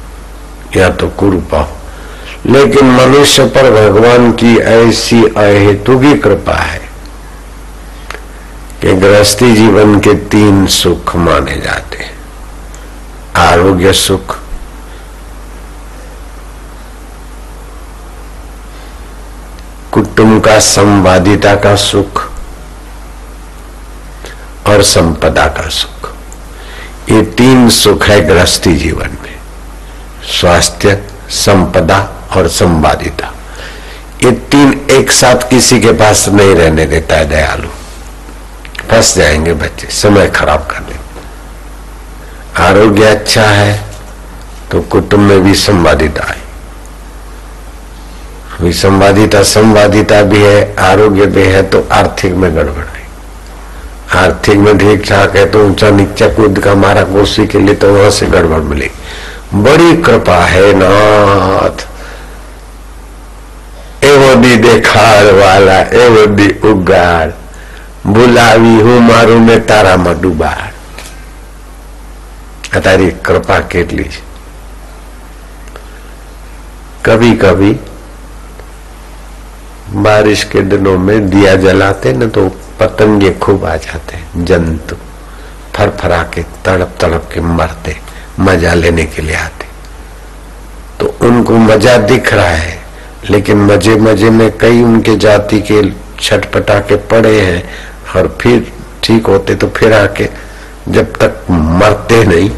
या 0.79 0.89
तो 0.89 1.07
कुरूपा 1.07 1.59
हो। 1.59 1.77
लेकिन 2.45 2.85
मनुष्य 2.85 3.45
पर 3.45 3.71
भगवान 3.71 4.31
की 4.31 4.57
ऐसी 4.57 5.23
अहेतु 5.23 5.99
की 5.99 6.17
कृपा 6.17 6.53
है 6.53 6.86
कि 8.81 8.93
गृहस्थी 8.93 9.53
जीवन 9.55 9.99
के 9.99 10.13
तीन 10.13 10.67
सुख 10.67 11.15
माने 11.15 11.55
जाते 11.61 12.05
आरोग्य 13.35 13.93
सुख, 13.93 14.37
कुटुंब 19.91 20.41
का 20.43 20.59
संवादिता 20.59 21.55
का 21.55 21.75
सुख 21.75 22.21
और 24.67 24.83
संपदा 24.83 25.45
का 25.47 25.67
सुख। 25.69 26.09
ये 27.09 27.21
तीन 27.21 27.69
सुख 27.69 28.05
है 28.05 28.21
गृहस्थी 28.25 28.75
जीवन 28.75 29.17
में। 29.23 29.35
स्वास्थ्य, 30.39 31.01
संपदा 31.29 31.99
और 32.35 32.47
संवादिता। 32.47 33.33
ये 34.23 34.31
तीन 34.31 34.87
एक 34.91 35.11
साथ 35.11 35.49
किसी 35.49 35.79
के 35.79 35.91
पास 35.91 36.27
नहीं 36.29 36.55
रहने 36.55 36.85
देता 36.85 37.15
है 37.15 37.29
दयालु। 37.29 37.69
फंस 38.89 39.15
जाएँगे 39.15 39.53
बच्चे, 39.53 39.87
समय 39.91 40.27
खराब 40.29 40.67
कर 40.71 40.79
देंगे। 40.79 41.05
आरोग्य 42.63 43.05
अच्छा 43.05 43.43
है 43.43 43.79
तो 44.71 44.81
कुटुंब 44.81 45.21
में 45.21 45.43
भी 45.43 45.53
संवादिता 45.55 46.25
है। 46.25 46.45
विसंवादिता 48.61 49.41
संवादिता 49.43 50.21
भी 50.21 50.41
है, 50.41 50.75
आरोग्य 50.79 51.25
भी 51.25 51.41
है 51.43 51.61
तो 51.63 51.87
आर्थिक 51.91 52.33
में 52.33 52.55
गड़बड़ 52.55 52.85
है। 52.85 53.05
आर्थिक 54.15 54.57
में 54.57 54.77
ठीक 54.77 55.05
ठाक 55.05 55.35
है 55.35 55.45
तो 55.45 55.63
ऊँचा 55.65 55.89
नीचा 55.89 56.27
कूद 56.27 56.59
का 56.59 56.73
मारा 56.75 57.03
कुर्सी 57.03 57.45
के 57.47 57.59
लिए 57.59 57.75
तो 57.75 57.93
वहाँ 57.93 58.09
से 58.11 58.25
गड़बड़ 58.25 58.59
मिलेगी। 58.59 59.61
बड़ी 59.61 59.95
कृपा 60.01 60.37
है 60.45 60.73
नाथ। 60.75 61.85
एवं 64.03 64.41
दी 64.41 64.55
देखाड़ 64.57 65.25
वाला, 65.33 65.79
एवं 65.79 66.69
उगाड़ 66.71 67.29
बुलावी 68.08 68.76
हूं 68.80 69.00
मारू 69.02 69.38
ने 69.40 69.58
तारा 69.70 69.96
में 69.96 70.14
डूबाड़ 70.20 70.72
तारी 72.82 73.10
कृपा 73.26 73.56
કેટલી 73.72 74.04
છે 74.12 74.20
कभी 77.06 77.30
कभी 77.36 77.70
बारिश 80.02 80.42
के 80.52 80.60
दिनों 80.62 80.96
में 80.98 81.28
दिया 81.30 81.54
जलाते 81.64 82.12
न 82.12 82.28
तो 82.36 82.42
पतंगे 82.80 83.30
खूब 83.42 83.64
आ 83.66 83.74
जाते 83.76 84.18
जंतु 84.48 84.96
फरफरा 85.76 86.22
के 86.34 86.42
तड़प 86.64 86.94
तड़प 87.00 87.28
के 87.32 87.40
मरते 87.58 87.96
मजा 88.40 88.74
लेने 88.74 89.04
के 89.14 89.22
लिए 89.22 89.34
आते 89.36 89.66
तो 91.00 91.14
उनको 91.28 91.56
मजा 91.70 91.96
दिख 92.12 92.32
रहा 92.34 92.54
है 92.66 92.78
लेकिन 93.30 93.66
मजे 93.70 93.96
मजे 94.06 94.30
में 94.38 94.50
कई 94.58 94.82
उनके 94.82 95.16
जाति 95.26 95.60
के 95.70 95.82
छटपटा 96.20 96.78
के 96.88 96.96
पड़े 97.10 97.40
हैं 97.40 97.62
और 98.15 98.37
फिर 98.41 98.71
ठीक 99.03 99.27
होते 99.27 99.55
तो 99.55 99.67
फिर 99.67 99.93
आके 99.93 100.29
जब 100.87 101.13
तक 101.13 101.45
मरते 101.49 102.23
नहीं, 102.23 102.51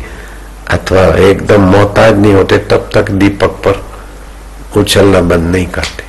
अथवा 0.70 1.02
एकदम 1.02 1.62
मोहताज 1.62 2.20
नहीं 2.20 2.34
होते, 2.34 2.58
तब 2.58 2.90
तक 2.94 3.12
दीपक 3.12 3.50
पर 3.50 3.84
उछलना 4.80 5.22
बंद 5.22 5.56
नहीं 5.56 5.68
करते। 5.68 6.04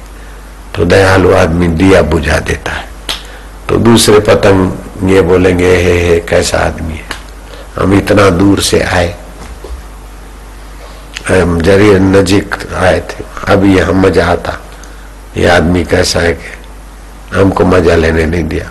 तो 0.76 0.84
दयालु 0.84 1.32
आदमी 1.34 1.68
दिया 1.68 2.02
बुझा 2.02 2.38
देता 2.38 2.72
है। 2.72 2.88
तो 3.68 3.76
दूसरे 3.76 4.18
पतंग 4.18 5.10
ये 5.10 5.20
बोलेंगे, 5.20 5.76
हे 5.76 6.08
हे, 6.08 6.20
कैसा 6.20 6.58
आदमी 6.58 6.94
है? 6.94 7.08
हम 7.76 7.94
इतना 7.94 8.30
दूर 8.30 8.60
से 8.60 8.80
आए। 8.80 9.16
हम 11.28 11.60
ज़रिए 11.60 11.98
नजीक 11.98 12.54
आए 12.74 13.00
थे। 13.00 13.24
अब 13.52 13.64
यह 13.64 13.92
मज़ा 13.92 14.26
आता। 14.26 14.58
ये 15.36 15.46
आदमी 15.46 15.84
कैसा 15.84 16.20
है 16.20 16.32
कि 16.32 17.36
हमको 17.36 17.64
मज़ा 17.64 17.94
लेने 17.94 18.26
नहीं 18.26 18.44
दिया। 18.44 18.70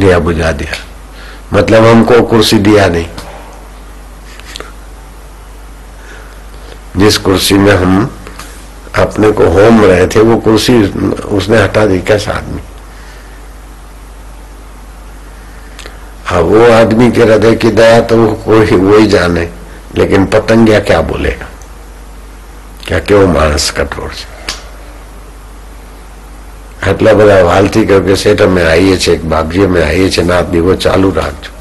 दिया 0.00 0.18
बुझा 0.18 0.52
दिया। 0.52 0.76
मतलब 1.52 1.84
हमको 1.86 2.22
कुर्सी 2.22 2.58
दिया 2.60 2.86
नहीं। 2.88 3.08
जिस 6.96 7.18
कुर्सी 7.18 7.54
में 7.54 7.72
हम 7.74 8.10
अपने 8.98 9.30
को 9.32 9.44
होम 9.48 9.84
रहे 9.84 10.06
थे, 10.06 10.20
वो 10.20 10.36
कुर्सी 10.38 10.82
उसने 11.30 11.62
हटा 11.62 11.86
दी 11.86 11.98
कैसा 12.02 12.32
आदमी 12.32 12.62
अब 16.30 16.44
वो 16.44 16.70
आदमी 16.72 17.10
के 17.12 17.22
हृदय 17.22 17.54
की 17.56 17.70
दया 17.70 18.00
तो 18.00 18.26
कोई 18.44 18.76
वो 18.76 18.98
ही 18.98 19.06
जाने, 19.06 19.48
लेकिन 19.96 20.26
पतंगिया 20.26 20.80
क्या 20.80 21.00
बोलेगा 21.02 21.48
क्या 22.86 22.98
क्यों 23.00 23.26
मानस 23.28 23.70
कठोर 23.70 24.10
से? 24.10 24.39
આટલા 26.81 27.13
બધા 27.13 27.39
વાલથી 27.43 27.85
કહ્યું 27.85 28.05
કે 28.05 28.15
સેટ 28.17 28.41
અમે 28.41 28.61
આવીએ 28.65 28.97
છીએ 28.99 29.17
બાપજી 29.27 29.65
અમે 29.65 29.81
આવીએ 29.81 30.09
છીએ 30.09 30.25
નાથ 30.25 30.51
દીવો 30.51 30.75
ચાલુ 30.79 31.11
રાખજો 31.13 31.51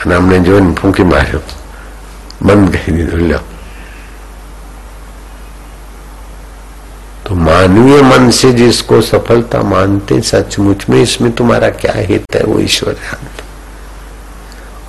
અને 0.00 0.14
અમને 0.14 0.38
જોઈને 0.42 0.72
ફૂંકી 0.74 1.06
માર્યો 1.06 1.42
બંધ 2.42 2.76
કરી 2.76 2.94
દીધું 2.94 3.22
લ્યો 3.22 3.44
तो 7.24 7.34
मानवीय 7.36 8.00
मन 8.02 8.30
से 8.32 8.52
जिसको 8.54 9.00
सफलता 9.02 9.62
मानते 9.64 10.20
सचमुच 10.22 10.84
में 10.88 11.00
इसमें 11.00 11.30
तुम्हारा 11.32 11.68
क्या 11.76 11.92
हित 12.02 12.34
है 12.34 12.42
वो 12.44 12.58
ईश्वर 12.62 12.92
जानता 12.94 13.44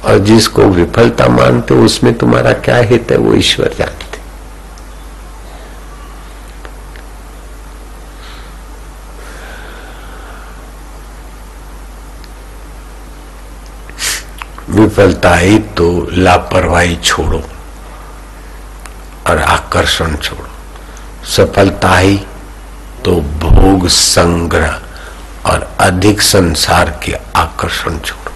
और 0.06 0.18
जिसको 0.22 0.64
विफलता 0.72 1.28
मानते 1.32 1.74
उसमें 1.86 2.14
तुम्हारा 2.16 2.52
क्या 2.66 2.78
हित 2.90 3.12
है 3.12 3.18
वो 3.20 3.34
ईश्वर 3.36 3.76
जानते 3.78 4.09
विफलता 14.81 15.31
आई 15.31 15.59
तो 15.77 15.87
लापरवाही 16.13 16.97
छोड़ो 16.97 17.43
और 19.27 19.39
आकर्षण 19.39 20.17
छोड़ो। 20.17 20.49
सफलता 21.27 21.91
आई 21.91 22.17
तो 23.05 23.15
भोग 23.41 23.89
संग्रह 23.89 24.81
और 25.47 25.77
अधिक 25.81 26.23
संसार 26.23 26.91
के 27.05 27.13
आकर्षण 27.37 27.99
छोड़ो। 27.99 28.33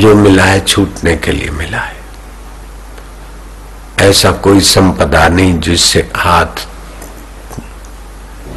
जो 0.00 0.14
मिला 0.14 0.44
है 0.44 0.60
छूटने 0.64 1.16
के 1.16 1.32
लिए 1.32 1.50
मिला 1.50 1.80
है। 1.80 2.00
ऐसा 4.00 4.32
कोई 4.44 4.60
संपदा 4.60 5.28
नहीं 5.28 5.58
जिससे 5.60 6.10
हाथ 6.16 6.66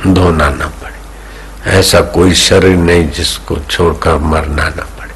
धोना 0.08 0.50
न 0.50 0.70
पड़े। 0.82 0.95
ऐसा 1.66 2.02
कोई 2.02 2.34
शरीर 2.34 2.78
नहीं 2.78 3.10
जिसको 3.10 3.56
छोड़कर 3.56 4.18
मरना 4.18 4.70
न 4.70 4.72
पड़े। 4.72 5.14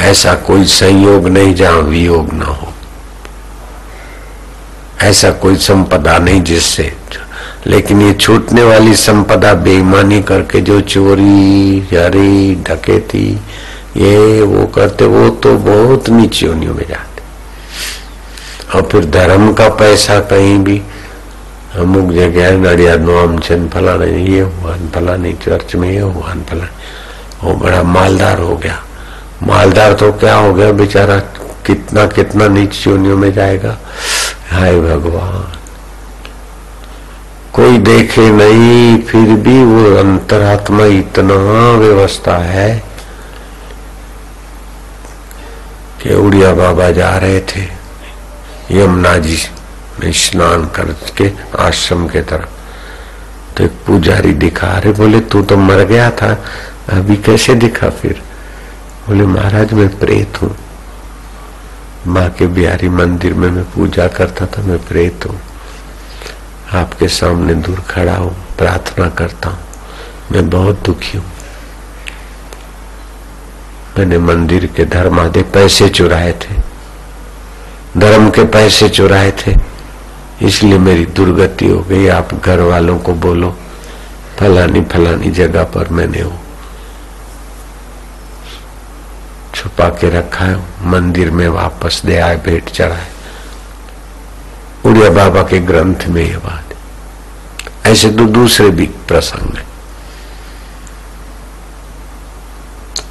ऐसा 0.00 0.34
कोई 0.34 0.64
संयोग 0.64 1.28
नहीं 1.28 1.54
जहाँ 1.54 1.78
वियोग 1.78 2.32
न 2.32 2.42
हो। 2.42 2.72
ऐसा 5.00 5.30
कोई 5.30 5.56
संपदा 5.56 6.18
नहीं 6.18 6.42
जिससे, 6.42 6.96
लेकिन 7.66 8.02
ये 8.02 8.14
छूटने 8.14 8.62
वाली 8.62 8.94
संपदा 8.94 9.54
बेईमानी 9.54 10.22
करके 10.22 10.60
जो 10.60 10.80
चोरी 10.80 11.88
यारी 11.92 12.54
डकेती, 12.54 13.40
ये 13.96 14.42
वो 14.42 14.66
करते, 14.66 15.04
वो 15.04 15.30
तो 15.30 15.56
बहुत 15.56 16.08
नीचे 16.08 16.46
में 16.46 16.88
जाते। 16.88 17.22
और 18.74 18.88
फिर 18.92 19.04
धर्म 19.04 19.52
का 19.52 19.68
पैसा 19.68 20.20
कहीं 20.20 20.58
भी 20.58 20.82
અમુક 21.75 22.07
જગ્યાએ 22.11 22.57
નડિયાદનું 22.57 23.17
આમ 23.17 23.33
છે 23.39 23.55
ને 23.55 23.67
फलाना 23.69 24.05
ये 24.27 24.41
हुआ 24.41 24.75
फलानी 24.93 25.31
चर्च 25.35 25.75
में 25.75 25.89
ये 25.89 25.99
हुआ 26.01 26.33
फला 26.47 26.67
वो 27.41 27.53
बड़ा 27.55 27.81
मालदार 27.85 28.39
हो 28.39 28.55
गया 28.57 28.77
मालदार 29.43 29.93
तो 29.93 30.11
क्या 30.13 30.35
हो 30.35 30.53
गया 30.53 30.71
बेचारा 30.71 31.17
कितना 31.65 32.05
कितना 32.07 32.47
नीच 32.47 32.87
योनियों 32.87 33.17
में 33.17 33.31
जाएगा 33.33 33.77
हाय 34.51 34.79
भगवान 34.81 35.51
कोई 37.53 37.77
देखे 37.83 38.29
नहीं 38.31 38.97
फिर 39.03 39.29
भी 39.45 39.57
वो 39.65 39.83
अंतरात्मा 39.97 40.85
इतना 40.95 41.35
व्यवस्था 41.77 42.37
है 42.47 42.71
कि 46.01 46.13
उड़िया 46.15 46.53
बाबा 46.53 46.89
जा 46.91 47.15
रहे 47.17 47.39
थे 47.51 47.63
यमुना 48.71 49.17
जी 49.17 49.37
में 49.37 49.60
स्नान 50.06 50.66
करके 50.66 51.32
आश्रम 51.58 52.08
के 52.08 52.22
तरफ़। 52.22 52.48
तो 53.56 53.64
एक 53.64 53.70
पुजारी 53.70 54.32
दिखा 54.32 54.78
रहे 54.78 54.92
बोले, 54.92 55.20
तू 55.20 55.42
तो 55.42 55.56
मर 55.56 55.84
गया 55.84 56.10
था, 56.10 56.44
अभी 56.88 57.16
कैसे 57.16 57.54
दिखा 57.54 57.90
फिर? 57.90 58.22
बोले, 59.08 59.26
महाराज, 59.26 59.72
मैं 59.72 59.98
प्रेत 59.98 60.42
हूँ। 60.42 60.56
माँ 62.06 62.30
के 62.30 62.46
बिहारी 62.46 62.88
मंदिर 62.88 63.34
में 63.34 63.50
मैं 63.50 63.64
पूजा 63.64 64.08
करता 64.08 64.46
था, 64.46 64.62
मैं 64.62 64.78
प्रेत 64.78 65.26
हूँ। 65.26 65.40
आपके 66.72 67.08
सामने 67.08 67.54
दूर 67.54 67.80
खड़ा 67.80 68.16
हूँ, 68.16 68.36
प्रार्थना 68.58 69.08
करता 69.08 69.48
हूँ। 69.48 69.58
मैं 70.32 70.50
बहुत 70.50 70.82
दुखी 70.84 71.18
हूँ। 71.18 71.26
मैंने 73.98 74.18
मंदिर 74.18 74.66
के 74.66 74.84
धर्म 74.84 75.20
आदि 75.20 75.42
पैसे 75.42 75.88
चुराए 75.88 76.32
थे। 76.32 76.54
धर्म 78.00 78.30
के 78.30 78.44
पैसे 78.44 78.88
चुराए 78.88 79.30
थे। 79.30 79.54
इसलिए 80.42 80.78
मेरी 80.78 81.04
दुर्गति 81.06 81.68
हो 81.68 81.80
गई। 81.80 82.06
आप 82.08 82.34
घर 82.34 82.60
वालों 82.60 82.98
को 82.98 83.14
बोलो, 83.14 83.56
फलानी 84.38 84.80
फलानी 84.82 85.30
जगह 85.30 85.64
पर 85.64 85.88
मैंने 85.88 86.22
वो 86.22 86.38
छुपा 89.54 89.88
के 90.00 90.10
रखा 90.10 90.44
है। 90.44 90.56
मंदिर 90.90 91.30
में 91.30 91.48
वापस 91.48 92.02
दे 92.06 92.16
आए, 92.16 92.36
भेंट 92.36 92.70
चढ़ाए। 92.70 93.10
उड़िया 94.84 95.10
बाबा 95.10 95.42
के 95.42 95.58
ग्रंथ 95.60 96.06
में 96.08 96.24
ये 96.24 96.36
बात 96.36 96.74
ऐसे 97.86 98.10
तो 98.10 98.24
दूसरे 98.28 98.68
भी 98.70 98.86
प्रसंग 99.08 99.56
है। 99.56 99.64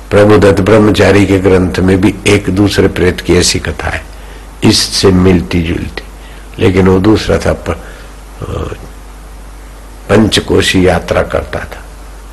प्रभुदत्त 0.10 0.62
ब्रह्मचारी 0.62 1.26
के 1.26 1.40
ग्रंथ 1.40 1.80
में 1.80 2.00
भी 2.02 2.14
एक 2.28 2.50
दूसरे 2.50 2.88
प्रेत 2.88 3.22
की 3.22 3.36
ऐसी 3.36 3.60
कथा 3.60 3.90
है। 3.90 4.04
इससे 4.64 5.12
मिलती 5.12 5.62
जुलती। 5.64 6.04
लेकिन 6.62 6.88
वो 6.88 7.00
दूसरा 7.02 7.38
था 7.40 7.54
पंचकोशी 10.10 10.88
यात्रा 10.88 11.22
करता 11.26 11.60
था, 11.62 11.82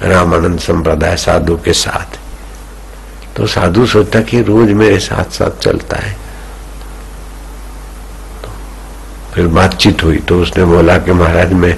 रामानंद 0.04 0.58
संप्रदाय 0.60 1.16
साधु 1.16 1.56
के 1.64 1.72
साथ। 1.74 2.18
तो 3.36 3.46
साधु 3.46 3.86
सोचता 3.86 4.20
कि 4.22 4.42
रोज 4.42 4.70
मेरे 4.74 4.98
साथ 5.00 5.30
साथ 5.32 5.62
चलता 5.62 5.96
है। 5.96 6.12
तो 8.42 8.48
फिर 9.34 9.46
बातचीत 9.48 10.02
हुई 10.04 10.18
तो 10.18 10.40
उसने 10.42 10.64
बोला 10.64 10.98
कि 10.98 11.12
महाराज, 11.12 11.52
मैं 11.54 11.74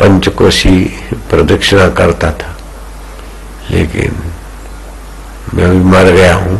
पंचकोशी 0.00 0.78
प्रदक्षिणा 1.30 1.88
करता 1.94 2.30
था, 2.32 2.56
लेकिन 3.70 4.22
मैं 5.54 5.70
भी 5.70 5.84
मर 5.86 6.10
गया 6.12 6.34
हूँ 6.34 6.58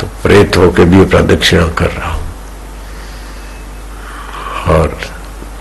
तो 0.00 0.06
प्रेत 0.22 0.56
होकर 0.56 0.84
भी 0.84 1.04
प्रदक्षिणा 1.06 1.66
कर 1.78 1.90
रहा 1.90 2.12
हूँ 2.12 2.22
और 4.74 4.98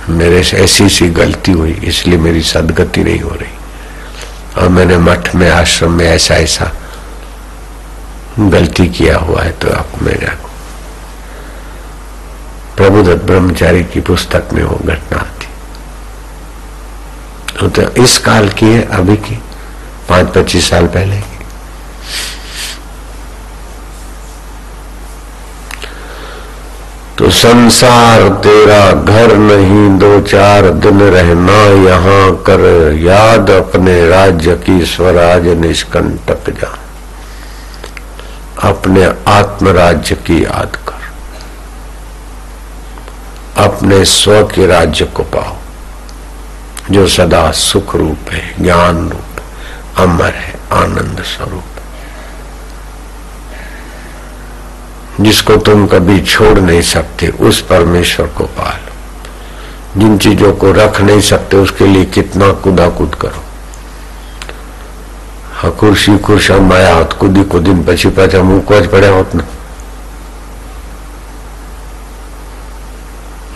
मेरे 0.10 0.44
से 0.44 0.58
ऐसी 0.58 0.88
सी 0.90 1.10
गलती 1.10 1.52
हुई, 1.52 1.72
इसलिए 1.84 2.18
मेरी 2.20 2.42
सदगति 2.44 3.04
नहीं 3.04 3.20
हो 3.20 3.30
रही। 3.32 3.52
और 4.58 4.68
मैंने 4.70 4.98
मठ 4.98 5.36
में, 5.36 5.50
आश्रम 5.50 5.92
में 5.92 6.06
ऐसा 6.06 6.36
ऐसा 6.36 6.72
गलती 8.40 8.88
किया 8.90 9.18
हुआ 9.18 9.42
है 9.42 9.52
तो 9.52 9.70
आप 9.70 9.90
मेरा 10.02 10.36
प्रभुदत्त 12.78 13.24
ब्रह्मचारी 13.24 13.84
की 13.84 14.02
पुस्तक 14.02 14.50
में 14.54 14.64
वो 14.64 14.78
घटना 14.78 15.18
आती। 15.18 15.48
तो 17.70 17.82
इस 18.04 18.18
काल 18.18 18.50
की 18.50 18.66
है, 18.66 18.82
अभी 18.90 19.16
की, 19.18 19.36
पाँच 20.10 20.28
पच्चीस 20.28 20.70
साल 20.70 20.88
पहले 20.88 21.18
की। 21.18 21.38
तो 27.18 27.30
संसार 27.30 28.30
तेरा 28.30 28.92
घर 28.92 29.38
नहीं, 29.38 30.00
दो 30.00 30.22
चार 30.22 30.70
दिन 30.70 31.02
रहना 31.02 31.60
यहाँ 31.92 32.36
कर, 32.44 32.62
याद 33.00 33.50
अपने 33.50 34.08
राज्य 34.08 34.56
की 34.56 34.86
स्वराज 34.86 35.48
निष्कंटक 35.48 36.50
जा। 36.50 36.80
अपने 38.70 39.06
आत्मराज्य 39.28 40.16
की 40.16 40.44
याद 40.44 40.76
कर। 40.76 41.02
अपने 43.64 44.06
स्व 44.06 44.44
के 44.44 44.68
राज्य 44.68 45.06
को 45.06 45.24
पाओ, 45.24 45.56
जो 46.92 47.08
सदा 47.08 47.52
सुख 47.52 47.96
रूप 47.96 48.32
है 48.32 48.64
ज्ञान 48.64 49.10
रूप 49.10 49.42
अमर 49.98 50.34
है, 50.34 50.56
आनंद 50.72 51.24
स्वरूप। 51.24 51.73
जिसको 55.21 55.57
तुम 55.63 55.87
कभी 55.89 56.21
छोड़ 56.27 56.59
नहीं 56.61 56.83
सकते 56.85 57.29
उस 57.41 57.61
परमेश्वर 57.67 58.27
को 58.37 58.45
पालो 58.55 58.89
जिन 59.97 60.19
चीजों 60.19 60.53
को 60.55 60.73
रख 60.75 61.01
नहीं 61.03 61.21
सकते 61.25 61.57
उसके 61.59 61.87
लिए 61.89 62.05
कितना 62.13 62.53
कुदा 62.63 62.89
कूद 62.93 63.15
करो 63.17 63.43
હા 65.55 65.71
ખુરશી 65.71 66.19
ખુરશા 66.21 66.61
માયા 66.63 66.95
હોત 66.95 67.15
કૂદી 67.15 67.45
કૂદીને 67.47 67.83
પછી 67.85 68.11
પાછા 68.13 68.43
મૂકવા 68.45 68.81
જ 68.81 68.89
પડ્યા 68.89 69.15
હોત 69.15 69.35
ને 69.35 69.45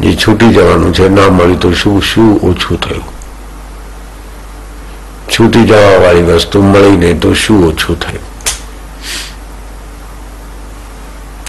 જે 0.01 0.17
છૂટી 0.17 0.51
જવાનું 0.51 0.93
છે 0.93 1.09
ના 1.11 1.31
મળ્યું 1.31 1.59
તો 1.59 1.73
શું 1.75 2.03
શું 2.03 2.33
ઓછું 2.43 2.79
થયું 2.79 3.05
છૂટી 5.29 5.65
જવા 5.65 6.01
વાળી 6.01 6.27
વસ્તુ 6.31 6.63
મળી 6.65 6.97
નહીં 6.97 7.21
તો 7.21 7.35
શું 7.37 7.65
ઓછું 7.65 7.97
થયું 7.99 8.25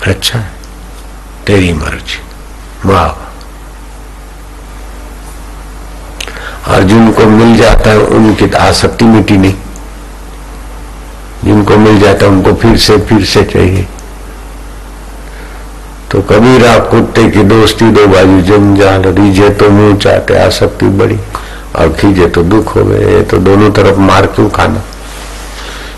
अच्छा 0.08 0.38
तेरी 1.46 1.72
मर्ज़ी। 1.72 2.88
वाह। 2.88 3.10
और 6.70 6.82
जिनको 6.82 7.26
मिल 7.26 7.56
जाता 7.56 7.90
है, 7.90 7.98
उनकी 7.98 8.50
आसक्ति 8.50 9.04
मिटी 9.04 9.36
नहीं। 9.36 9.54
जिनको 11.44 11.76
मिल 11.76 12.00
जाता 12.00 12.26
है, 12.26 12.30
उनको 12.32 12.52
फिर 12.52 12.76
से 12.76 12.98
फिर 12.98 13.24
से 13.24 13.44
चाहिए। 13.44 13.86
तो 16.10 16.20
कबीरा 16.22 16.78
कुत्ते 16.78 17.28
की 17.30 17.42
दोस्ती, 17.44 17.90
दो 17.90 18.06
बाजू 18.06 18.40
जंजाल 18.42 19.02
रीझे 19.14 19.48
तो 19.50 19.70
मुँह 19.70 19.96
चाहते 19.96 20.38
आसक्ति 20.38 20.86
बड़ी। 20.98 21.18
और 21.76 21.92
खींचे 21.92 22.26
तो 22.26 22.42
दुख 22.42 22.76
हो 22.76 22.84
गए 22.84 23.22
तो 23.22 23.38
दोनों 23.38 23.70
तरफ़ 23.70 23.98
मार 24.00 24.26
क्यों 24.26 24.48
खाना? 24.50 24.82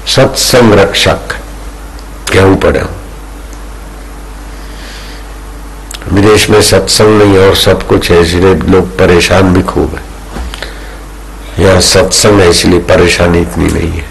सत्संग 0.07 0.73
रक्षक, 0.73 1.37
कहूँ 2.33 2.57
पड़े 2.57 2.81
हूँ 2.81 2.99
विदेश 6.09 6.51
में 6.51 6.63
सत्संग 6.63 7.23
नहीं 7.23 7.39
और 7.39 7.57
सब 7.57 7.87
कुछ 7.87 8.11
है, 8.11 8.23
इसलिए 8.23 8.55
लोग 8.55 8.99
परेशान 8.99 9.55
भी 9.55 9.63
खूब 9.63 9.95
है। 9.95 10.11
यहाँ 11.65 11.81
सत्संग 11.81 12.41
है, 12.41 12.51
इसलिए 12.51 12.79
परेशानी 12.79 13.41
इतनी 13.41 13.65
नहीं 13.65 13.91
है। 13.91 14.09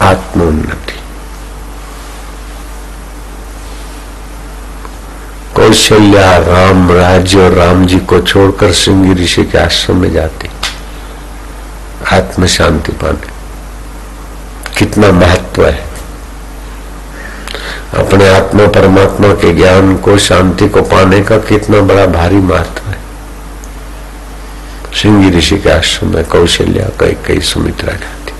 आत्मोन्नति। 0.00 0.92
कौशल्या 5.54 6.36
राम 6.36 6.92
राज्य 6.92 7.38
और 7.38 7.52
राम 7.52 7.86
जी 7.86 7.98
को 7.98 8.20
छोड़कर 8.20 8.72
सिंह 8.72 9.14
ऋषि 9.14 9.44
के 9.44 9.58
आश्रम 9.58 9.96
में 9.96 10.12
जाती। 10.12 10.48
आत्म 12.12 12.46
शांति 12.46 12.92
पाने। 12.92 13.28
कितना 14.78 15.12
महत्व 15.12 15.66
है। 15.66 15.95
अपने 18.06 18.28
आत्मा 18.28 18.66
परमात्मा 18.66 19.28
के 19.34 19.52
ज्ञान 19.54 19.96
को, 19.96 20.16
शांति 20.18 20.68
को 20.68 20.82
पाने 20.82 21.20
का 21.22 21.38
कितना 21.38 21.80
बड़ा 21.80 22.06
भारी 22.06 22.36
महत्व 22.36 22.88
है। 22.90 22.98
सिंह 24.94 25.30
ऋषि 25.36 25.56
के 25.58 25.70
आश्रम 25.70 26.14
में 26.14 26.24
कौशल्या 26.24 26.88
कई 27.00 27.16
कई 27.26 27.40
सुमित्रा 27.40 27.92
जाती 27.92 28.34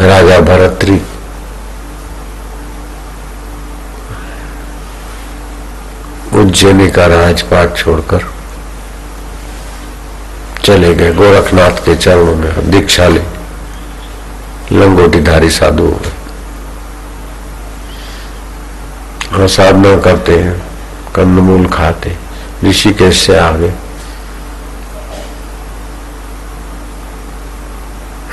राजा 0.00 0.38
भरत्री 0.40 1.00
उज्जैनी 6.34 6.88
का 6.90 7.06
राजपाट 7.06 7.76
छोड़कर 7.76 8.26
चले 10.64 10.94
गए। 10.94 11.12
गोरखनाथ 11.12 11.84
के 11.84 11.94
चरणों 11.96 12.34
में 12.34 12.70
दीक्षा 12.70 13.08
ले 13.08 13.22
लंगोटीधारी 14.72 15.50
साधु 15.50 15.84
हो 15.84 16.00
गए। 16.04 16.21
और 19.34 19.48
साधना 19.48 19.96
करते 20.00 20.38
हैं, 20.38 20.62
कंदमूल 21.14 21.66
खाते 21.66 22.16
ऋषिकेश 22.64 23.20
से 23.20 23.36
आगे 23.36 23.72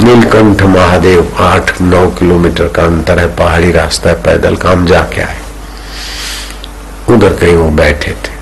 नीलकंठ 0.01 0.61
महादेव 0.61 1.35
आठ 1.37 1.81
नौ 1.81 2.07
किलोमीटर 2.07 2.67
का 2.67 2.83
अंतर 2.83 3.19
है, 3.19 3.35
पहाड़ी 3.35 3.71
रास्ता 3.71 4.09
है, 4.09 4.15
पैदल 4.15 4.55
काम 4.55 4.85
जाके 4.85 5.21
आए। 5.21 5.39
उधर 7.09 7.33
कहीं 7.33 7.55
वो 7.55 7.69
बैठे 7.69 8.11
थे। 8.11 8.37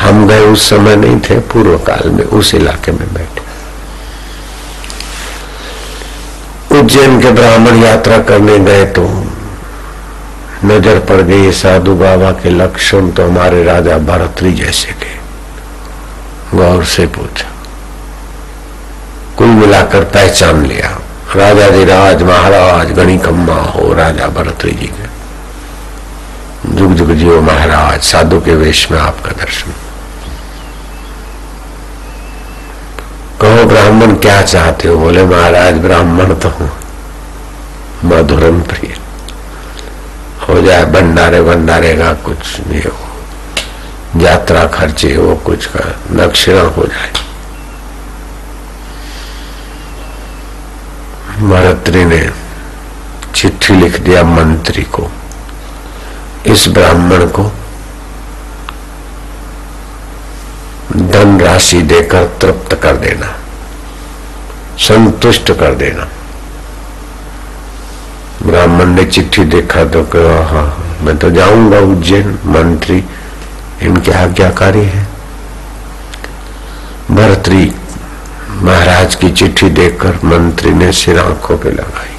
हम 0.00 0.28
गए 0.28 0.40
उस 0.40 0.68
समय 0.70 0.96
नहीं 0.96 1.20
थे, 1.20 1.38
पूर्व 1.38 1.78
काल 1.78 2.10
में 2.10 2.24
उस 2.24 2.54
इलाके 2.54 2.92
में 2.92 3.14
बैठे। 3.14 3.42
उज्जैन 6.80 7.20
के 7.20 7.30
ब्राह्मण 7.30 7.82
यात्रा 7.82 8.18
करने 8.18 8.58
गए 8.58 8.84
तो 8.84 9.23
नज़र 10.64 10.98
पड़ 10.98 11.20
गई 11.20 11.52
साधु 11.52 11.94
बाबा 11.94 12.30
के 12.32 12.50
लक्षण 12.50 13.10
तो 13.10 13.26
हमारे 13.26 13.64
राजा 13.64 13.98
भरतरी 13.98 14.52
जैसे 14.52 14.92
के 14.92 15.12
गौर 16.56 16.84
से 16.84 17.06
पूछा। 17.06 17.48
कुल 19.38 19.46
मिलाकर 19.46 20.04
पहचान 20.04 20.66
लिया। 20.66 20.98
राजा 21.36 21.68
जी 21.68 21.84
राज 21.84 22.22
महाराज 22.22 22.92
गणी 22.92 23.18
खम्मा 23.18 23.54
हो, 23.54 23.92
राजा 23.94 24.26
भरतरी 24.28 24.72
जी 24.72 24.86
के। 24.86 25.12
जुग 26.76 26.92
जुग 26.92 27.10
जियो 27.10 27.40
महाराज, 27.40 28.02
साधु 28.02 28.40
के 28.40 28.54
वेश 28.54 28.90
में 28.90 28.98
आपका 28.98 29.30
दर्शन। 29.30 29.72
कहो, 33.40 33.64
ब्राह्मण, 33.64 34.14
क्या 34.16 34.42
चाहते 34.42 34.88
हो? 34.88 34.96
बोले, 34.96 35.24
महाराज, 35.24 35.74
ब्राह्मण 35.74 36.34
तो 36.34 36.48
हूँ। 36.48 36.70
मधुरम 38.04 38.60
प्रिय। 38.62 39.03
हो 40.54 40.60
जाए, 40.62 40.84
भंडारे 40.84 41.40
भंडारे 41.42 41.94
का 41.96 42.12
कुछ 42.24 42.60
नहीं 42.60 42.82
हो। 42.82 44.20
यात्रा 44.20 44.66
खर्चे 44.66 45.14
हो, 45.14 45.34
कुछ 45.36 45.66
का 45.66 45.84
दक्षिणा 46.16 46.60
हो 46.68 46.86
जाए। 46.86 47.12
भरतरी 51.40 52.04
ने 52.04 52.20
चिट्ठी 53.34 53.74
लिख 53.74 53.98
दिया 54.00 54.22
मंत्री 54.24 54.82
को, 54.94 55.10
इस 56.46 56.68
ब्राह्मण 56.68 57.26
को। 57.28 57.50
धन 60.96 61.40
राशि 61.40 61.82
देकर 61.82 62.24
तृप्त 62.40 62.74
कर 62.74 62.96
देना, 62.96 63.36
संतुष्ट 64.78 65.52
कर 65.52 65.74
देना। 65.74 66.08
ब्राह्मण 68.46 68.86
ने 68.86 69.04
चिट्ठी 69.04 69.44
देखा 69.44 69.84
तो 69.84 70.02
कहा 70.04 70.46
हाँ 70.46 70.98
मैं 71.02 71.18
तो 71.18 71.30
जाऊँगा 71.30 71.78
उज्जैन, 71.78 72.38
मंत्री। 72.46 73.04
इनके 73.82 74.12
आज्ञाकारी 74.12 74.84
है? 74.84 75.06
भरतरी 77.10 77.72
महाराज 78.50 79.14
की 79.14 79.30
चिट्ठी 79.30 79.68
देखकर 79.70 80.18
मंत्री 80.24 80.70
ने 80.70 80.92
सिर 80.92 81.18
आँखों 81.18 81.58
पे 81.58 81.70
लगाई। 81.70 82.14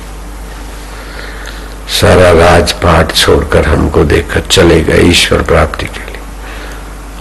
सारा 2.01 2.31
राजपाट 2.31 3.11
छोड़कर 3.11 3.65
हमको 3.65 4.03
देखकर 4.03 4.39
चले 4.39 4.81
गए 4.81 5.01
ईश्वर 5.01 5.41
प्राप्ति 5.41 5.85
के 5.85 6.11
लिए। 6.11 6.19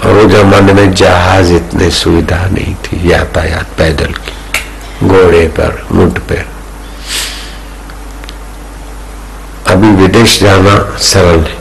और 0.05 0.17
वो 0.17 0.31
जमाने 0.31 0.73
में 0.73 0.95
जहाज़ 0.95 1.53
इतने 1.53 1.91
सुविधा 1.91 2.47
नहीं 2.47 2.75
थी, 2.75 3.13
यातायात 3.13 3.67
पैदल 3.79 4.07
की। 4.07 4.35
घोड़े 5.09 5.49
पर 5.49 5.87
मुठ 5.93 6.19
पर 6.19 6.54
अभी 9.75 9.89
विदेश 9.93 10.39
जाना 10.41 10.75
सरल 11.03 11.41
है, 11.41 11.57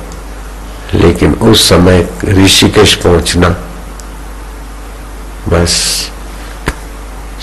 लेकिन 0.93 1.33
उस 1.43 1.67
समय 1.69 2.07
ऋषिकेश 2.37 2.93
पहुँचना 2.95 3.49
बस 5.49 5.71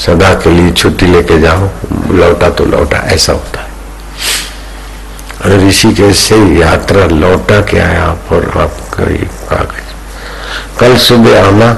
सदा 0.06 0.32
के 0.34 0.50
लिए 0.50 0.72
छुट्टी 0.72 1.06
लेके 1.06 1.38
जाओ, 1.40 1.68
लौटा 2.10 2.48
तो 2.50 2.64
लौटा, 2.64 2.98
ऐसा 3.14 3.32
होता 3.32 3.60
है। 3.60 3.68
ऋषिकेश 5.58 6.18
से 6.18 6.36
यात्रा 6.54 7.04
लौटा 7.06 7.60
के 7.60 7.78
आया 7.78 8.06
और 8.32 8.46
आपका 8.58 9.04
कागज़। 9.50 10.78
कल 10.80 10.96
सुबह 10.98 11.46
आना, 11.46 11.72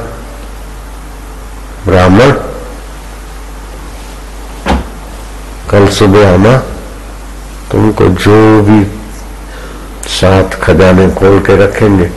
ब्राह्मण। 1.86 2.32
कल 5.70 5.88
सुबह 5.88 6.32
आना 6.32 6.56
तुमको 7.72 8.04
जो 8.04 8.62
भी 8.62 8.84
सात 10.10 10.54
खजाने 10.54 11.08
खोल 11.10 11.38
के 11.40 11.56
रखेंगे, 11.56 12.10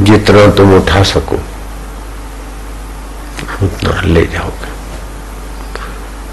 जितना 0.00 0.46
तुम 0.50 0.74
उठा 0.76 1.02
सको, 1.02 1.36
उतना 3.66 4.00
ले 4.02 4.26
जाओगे। 4.26 4.70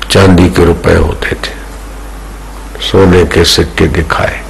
चांदी 0.10 0.50
के 0.50 0.66
रुपए 0.66 0.96
होते 0.96 1.36
थे, 1.36 1.58
सोने 2.82 3.26
के 3.26 3.46
सिक्के 3.46 3.88
दिखाए। 3.88 4.42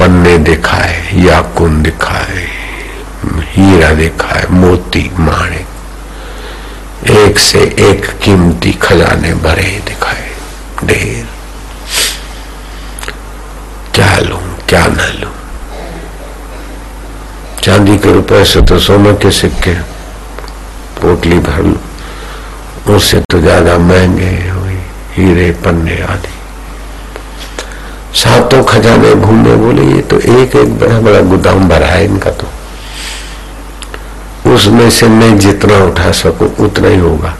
पन्ने 0.00 0.38
दिखाए, 0.38 0.94
याकुन 1.16 1.82
दिखाए, 1.82 2.48
हीरा 3.48 3.92
दिखाए, 3.94 4.46
मोती 4.50 5.10
माणे 5.18 5.73
एक 7.10 7.38
से 7.38 7.58
एक 7.80 8.06
कीमती 8.22 8.72
खजाने 8.72 9.32
भरे 9.34 9.70
दिखाए। 9.86 10.28
ढेर। 10.84 11.26
क्या 13.94 14.18
लू, 14.18 14.36
क्या 14.68 14.86
न 14.86 15.10
लू। 15.20 15.28
चांदी 17.62 17.96
के 17.98 18.12
रुपए 18.12 18.44
से 18.44 18.60
तो 18.62 18.78
सोने 18.78 19.12
के 19.14 19.30
सिक्के, 19.30 19.74
पोटली 21.00 21.38
भर 21.40 21.62
लू। 21.62 22.94
उससे 22.94 23.20
तो 23.30 23.40
ज़्यादा 23.40 23.76
महँगे 23.78 24.32
हुई 24.48 24.78
हीरे, 25.14 25.50
पन्ने 25.64 26.00
आदि। 26.02 26.32
सातों 28.14 28.62
खजाने 28.64 29.14
घूमे 29.14 29.54
बोले, 29.56 29.84
ये 29.94 30.02
तो 30.02 30.18
एक 30.18 30.56
एक 30.56 30.78
बड़ा 30.78 30.98
बड़ा 31.00 31.20
गोदाम 31.20 31.68
भरा 31.68 31.86
है 31.86 32.04
इनका 32.04 32.30
तो। 32.30 32.46
उसमें 34.54 34.88
से 34.90 35.06
मैं 35.08 35.38
जितना 35.38 35.78
उठा 35.84 36.10
सकूँ, 36.14 36.48
उतना 36.58 36.88
ही 36.88 36.98
होगा। 36.98 37.34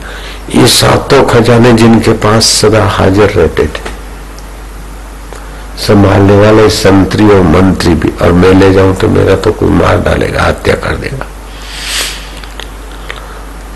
ये 0.51 0.67
सातों 0.69 1.23
खजाने 1.25 1.73
जिनके 1.73 2.13
पास 2.21 2.47
सदा 2.53 2.85
हाजिर 2.91 3.31
रहते 3.31 3.67
थे। 3.67 3.93
संभालने 5.79 6.37
वाले 6.39 6.69
संतरी 6.71 7.29
और 7.29 7.43
मंत्री 7.45 7.95
भी, 7.95 8.09
और 8.23 8.33
मैं 8.33 8.53
ले 8.55 8.73
जाऊँ 8.73 8.95
तो 8.97 9.09
मेरा 9.09 9.37
तो 9.37 9.53
कोई 9.53 9.69
मार 9.71 10.01
डालेगा, 10.03 10.43
हत्या 10.43 10.75
कर 10.77 10.97
देगा। 10.97 11.27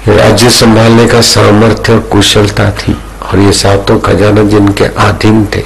राज्य 0.08 0.50
संभालने 0.50 1.06
का 1.06 1.20
सामर्थ्य 1.22 1.92
और 1.92 2.00
कुशलता 2.12 2.70
थी, 2.72 2.96
और 3.22 3.38
ये 3.38 3.52
सातों 3.54 3.98
खजाना 4.00 4.42
जिनके 4.44 4.84
अधीन 4.84 5.44
थे, 5.46 5.64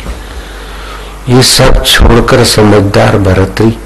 ये 1.29 1.43
सब 1.49 1.83
छोड़कर 1.85 2.45
समझदार 2.47 3.19
भरतरी 3.21 3.77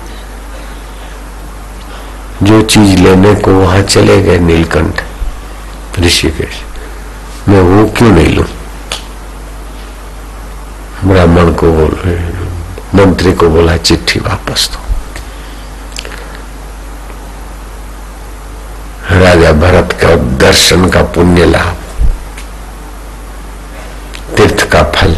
जो 2.42 2.62
चीज़ 2.62 3.00
लेने 3.00 3.34
को 3.34 3.50
वहाँ 3.52 3.82
चले 3.82 4.22
गए 4.22 4.38
नीलकंठ, 4.38 5.02
ऋषिकेश। 6.00 6.62
मैं 7.48 7.60
वो 7.60 7.86
क्यों 7.88 8.10
नहीं 8.10 8.28
लू? 8.28 8.44
ब्राह्मण 11.04 11.52
को 11.52 11.72
बोले 11.72 12.16
मंत्री 12.94 13.32
को 13.32 13.48
बोला, 13.48 13.76
चिट्ठी 13.76 14.20
वापस 14.20 14.70
दो। 14.72 14.78
राजा 19.18 19.52
भरत 19.52 19.98
का 20.02 20.14
दर्शन 20.36 20.88
का 20.90 21.02
पुण्य 21.02 21.44
लाभ, 21.44 21.76
तीर्थ 24.36 24.68
का 24.70 24.82
फल, 24.82 25.16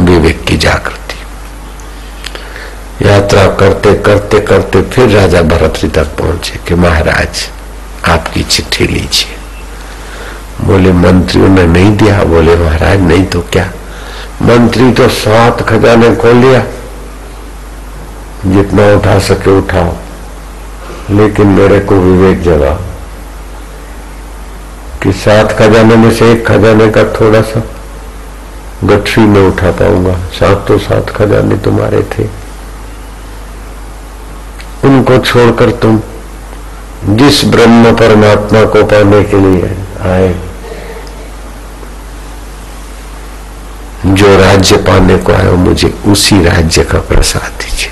विवेक 0.00 0.44
की 0.44 0.56
जागृति। 0.56 1.01
यात्रा 3.02 3.46
करते 3.46 3.94
करते 3.94 4.40
करते 4.40 4.82
फिर 4.82 5.08
राजा 5.08 5.42
भरत 5.42 5.94
तक 5.94 6.04
पहुँचे 6.04 6.60
कि 6.68 6.74
महाराज, 6.74 7.48
आपकी 8.08 8.42
चिट्ठी 8.42 8.86
लीजिए। 8.86 9.36
बोले, 10.64 10.92
मंत्रियों 10.92 11.48
ने 11.48 11.66
नहीं 11.66 11.96
दिया। 11.96 12.24
बोले, 12.24 12.56
महाराज, 12.56 13.00
नहीं 13.00 13.24
तो 13.24 13.40
क्या? 13.40 13.70
मंत्री 14.42 14.92
तो 14.92 15.08
सात 15.08 15.68
खजाने 15.68 16.16
खोल 16.16 16.36
लिया। 16.36 16.60
जितना 18.46 18.94
उठा 18.94 19.18
सके 19.18 19.58
उठाओ। 19.58 19.92
लेकिन 21.10 21.46
मेरे 21.46 21.80
को 21.80 21.94
विवेक 21.94 22.42
जगा 22.42 22.78
कि 25.02 25.12
सात 25.12 25.52
खजाने 25.52 25.96
में 25.96 26.10
से 26.10 26.32
एक 26.32 26.46
खजाने 26.46 26.90
का 26.90 27.04
थोड़ा 27.04 27.40
सा 27.40 27.62
गठरी 28.84 29.24
में 29.24 29.48
उठा 29.48 29.70
पाऊँगा। 29.70 30.12
सात 30.12 30.64
तो 30.68 30.78
सात 30.78 31.10
खजाने 31.10 31.56
तुम्हारे 31.56 32.02
थे। 32.02 32.41
उनको 34.84 35.18
छोड़कर 35.18 35.70
तुम 35.82 36.00
जिस 37.08 37.44
ब्रह्म 37.44 37.94
परमात्मा 37.96 38.64
को 38.64 38.82
पाने 38.84 39.22
के 39.24 39.36
लिए 39.38 39.70
आए, 40.02 40.34
जो 44.06 44.36
राज्य 44.38 44.76
पाने 44.86 45.16
को 45.18 45.32
आयो 45.32 45.56
मुझे 45.58 45.88
उसी 46.06 46.42
राज्य 46.44 46.84
का 46.84 46.98
प्रसाद 47.08 47.50
दीजिए। 47.60 47.90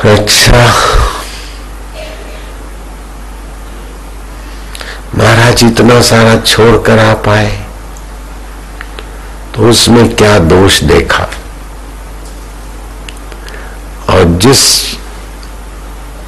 अच्छा। 0.00 0.60
महाराज, 5.14 5.64
इतना 5.64 6.00
सारा 6.02 6.36
छोड़कर 6.40 6.98
आ 6.98 7.12
पाए 7.26 7.50
तो 9.54 9.68
उसमें 9.70 10.14
क्या 10.16 10.38
दोष 10.38 10.80
देखा? 10.82 11.28
और 14.10 14.24
जिस 14.42 14.62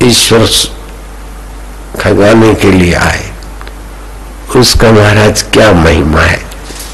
ईश्वर 0.03 0.47
खगाने 2.01 2.55
के 2.55 2.73
लिए 2.73 2.95
आए, 2.95 3.31
उसका 4.57 4.91
महाराज 4.93 5.43
क्या 5.53 5.73
महिमा 5.73 6.21
है? 6.21 6.43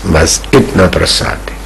बस 0.06 0.42
इतना 0.54 0.86
प्रसाद 0.88 1.50
है। 1.50 1.57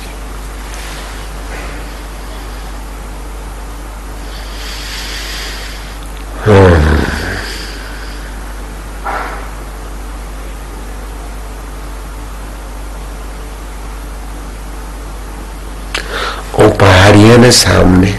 ने 17.39 17.51
सामने 17.51 18.19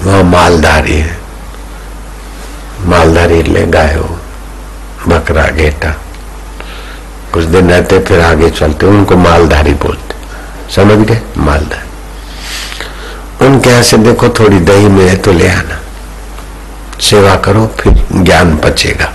वहाँ 0.00 0.22
मालधारी 0.22 0.96
है। 0.96 1.18
मालधारी 2.80 3.42
ले 3.42 3.66
गाय 3.66 3.96
बकरा 5.08 5.46
घेटा 5.46 5.90
कुछ 7.34 7.44
दिन 7.44 7.70
रहते 7.70 7.98
फिर 7.98 8.20
आगे 8.20 8.50
चलते, 8.50 8.86
उनको 8.86 9.16
मालधारी 9.16 9.74
बोलते। 9.74 10.14
समझ 10.74 11.08
गए? 11.08 11.20
मालधारी। 11.36 11.91
उनके 13.42 13.70
यहाँ 13.70 13.82
से 13.82 13.96
देखो 13.96 14.28
थोड़ी 14.28 14.58
दही 14.60 14.88
में 14.88 15.08
है 15.08 15.16
तो 15.16 15.32
ले 15.32 15.48
आना। 15.48 15.80
सेवा 17.00 17.34
करो, 17.36 17.66
फिर 17.80 18.06
ज्ञान 18.12 18.56
बचेगा 18.56 19.12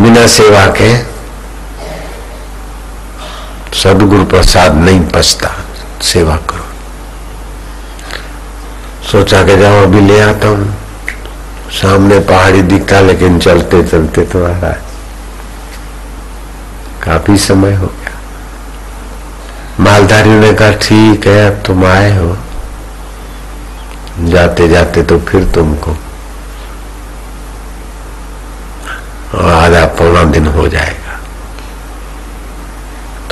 बिना 0.00 0.26
सेवा 0.26 0.66
के 0.80 0.96
सदगुरु 3.74 4.24
प्रसाद 4.24 4.74
नहीं 4.74 5.00
पचता। 5.00 5.48
सेवा 6.02 6.36
करो। 6.36 6.64
सोचा 9.12 9.42
के 9.42 9.56
जाओ, 9.58 9.82
अभी 9.82 10.00
ले 10.00 10.20
आता 10.20 10.48
हूँ। 10.48 10.74
सामने 11.72 12.18
पहाड़ी 12.18 12.62
दिखता, 12.62 13.00
लेकिन 13.00 13.38
चलते 13.38 13.82
चलते 13.82 14.22
तो 14.22 14.44
आ 14.44 14.48
रहा 14.48 14.70
है। 14.70 14.82
काफ़ी 17.02 17.36
समय 17.38 17.74
हो 17.74 17.86
गया। 17.86 18.20
मालधारियों 19.80 20.40
ने 20.40 20.52
कहा, 20.52 20.72
ठीक 20.72 21.26
है, 21.26 21.46
अब 21.46 21.62
तुम 21.66 21.84
आए 21.86 22.16
हो। 22.18 22.36
जाते 24.18 24.68
जाते 24.68 25.02
तो 25.02 25.18
फिर 25.18 25.44
तुमको 25.44 25.90
आधा 29.38 29.86
पौना 29.86 30.24
दिन 30.24 30.46
हो 30.46 30.68
जाएगा। 30.68 31.18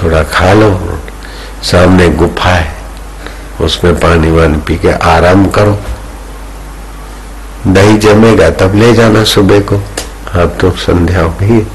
थोड़ा 0.02 0.22
खा 0.22 0.52
लो, 0.52 0.98
सामने 1.62 2.08
गुफा 2.08 2.50
है, 2.50 2.74
उसमें 3.60 3.94
पानी 4.00 4.30
वानी 4.30 4.58
पी 4.58 4.76
के 4.78 4.92
आराम 4.92 5.46
करो। 5.46 5.78
दही 7.66 7.98
जमेगा, 7.98 8.50
तब 8.50 8.74
ले 8.74 8.92
जाना 8.92 9.24
सुबह 9.24 9.60
को। 9.60 9.76
अब 10.34 10.56
तो 10.60 10.70
संध्या 10.70 11.22
हो 11.22 11.30
गई 11.30 11.66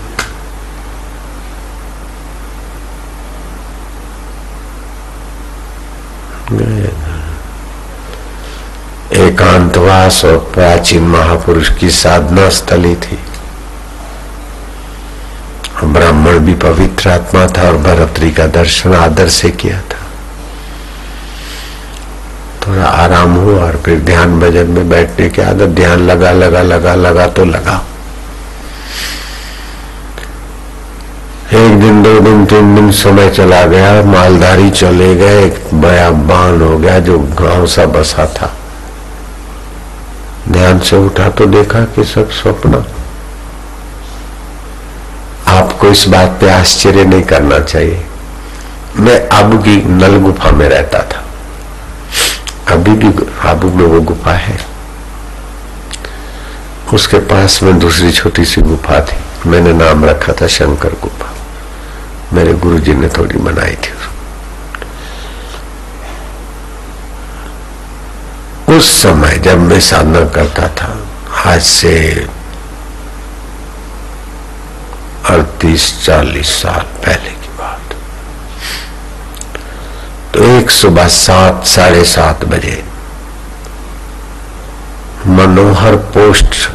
एकांतवास 9.76 10.24
और 10.26 10.38
प्राचीन 10.54 11.04
महापुरुष 11.04 11.70
की 11.78 11.90
साधना 11.90 12.50
स्थली 12.50 12.96
थी। 12.96 13.18
ब्राह्मण 15.84 16.40
भी 16.40 16.54
पवित्र 16.54 17.10
आत्मा 17.10 17.46
था 17.48 17.68
और 17.68 17.78
भरतरी 17.78 18.32
का 18.32 18.46
दर्शन 18.48 18.94
आदर 18.96 19.28
से 19.30 19.50
किया 19.52 19.82
था। 19.82 20.04
थोड़ा 22.62 22.86
आराम 22.86 23.34
हुआ 23.36 23.64
और 23.64 23.82
फिर 23.86 24.00
ध्यान 24.00 24.40
भजन 24.40 24.72
में 24.72 24.90
बैठने 24.90 25.30
के 25.30 25.42
आदत, 25.42 25.76
ध्यान 25.76 26.00
लगा 26.00 26.32
लगा 26.32 26.62
लगा 26.62 26.96
लगा 26.96 27.28
तो 27.28 27.46
लगा। 27.46 27.82
एक 31.54 31.80
दिन, 31.80 32.04
दो 32.04 32.20
दिन, 32.20 32.46
तीन 32.46 32.76
दिन 32.76 32.92
समय 32.92 33.30
चला 33.30 33.64
गया, 33.66 34.02
मालधारी 34.04 34.70
चले 34.72 35.16
गए, 35.16 35.46
एक 35.46 35.74
बया 35.74 36.10
बान 36.10 36.62
हो 36.62 36.78
गया 36.78 37.00
जो 37.00 37.20
गाँव 37.20 37.66
सा 37.68 37.86
बसा 37.86 38.26
था। 38.36 38.55
ध्यान 40.52 40.80
से 40.80 40.96
उठा 40.96 41.30
तो 41.30 41.46
देखा 41.46 41.80
कि 41.80 42.04
सब 42.04 42.30
स्वप्न। 42.30 42.86
आपको 45.48 45.88
इस 45.88 46.08
बात 46.08 46.38
पे 46.42 46.50
आश्चर्य 46.50 47.04
नहीं 47.04 47.24
करना 47.24 47.60
चाहिए। 47.60 48.06
मैं 48.96 49.28
अब 49.28 49.64
की 49.64 49.76
नल 49.76 50.18
गुफा 50.18 50.52
में 50.52 50.70
रहता 50.70 51.00
था। 51.00 51.24
अभी 52.74 52.92
भी 52.92 53.26
आबू 53.40 53.70
में 53.70 53.86
वो 53.86 54.02
गुफा 54.02 54.32
है। 54.32 54.60
उसके 56.94 57.18
पास 57.18 57.64
में 57.64 57.80
दूसरी 57.80 58.12
छोटी 58.12 58.46
सी 58.46 58.62
गुफा 58.62 59.00
थी। 59.02 59.50
मैंने 59.50 59.74
नाम 59.74 60.06
रखा 60.06 60.34
था 60.34 60.48
शंकर 60.48 60.90
गुफा। 60.90 61.34
मेरे 62.34 62.54
गुरुजी 62.54 62.94
ने 62.94 63.08
थोड़ी 63.08 63.40
बनाई 63.40 63.76
थी 63.76 64.15
उस 68.76 68.88
समय 69.04 69.38
जब 69.38 69.60
मैं 69.60 69.80
साधना 69.80 70.20
करता 70.26 70.68
था, 70.68 70.88
आज 71.52 71.62
से 71.62 72.28
अड़तीस 75.30 76.06
चालीस 76.06 76.50
साल 76.62 76.82
पहले 77.06 77.32
की 77.32 77.50
बात। 77.58 77.96
तो 80.34 80.44
एक 80.44 80.70
सुबह 80.70 81.08
सात, 81.08 81.66
साढ़े 81.66 82.04
सात 82.04 82.46
बजे 82.46 82.84
मनोहर 85.28 85.96
पोस्ट 85.96 86.70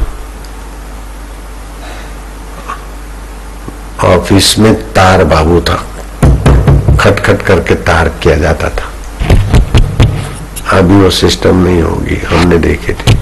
ऑफ़िस 4.03 4.57
में 4.59 4.73
तार 4.93 5.23
बाबू 5.23 5.61
था। 5.61 5.83
खटखट 6.97 7.41
करके 7.41 7.75
तार 7.75 8.09
किया 8.09 8.35
जाता 8.35 8.69
था। 8.69 8.90
अभी 10.71 10.95
वो 10.95 11.09
सिस्टम 11.09 11.63
नहीं 11.63 11.81
होगी, 11.81 12.15
हमने 12.15 12.57
देखे 12.57 12.93
थे। 12.93 13.13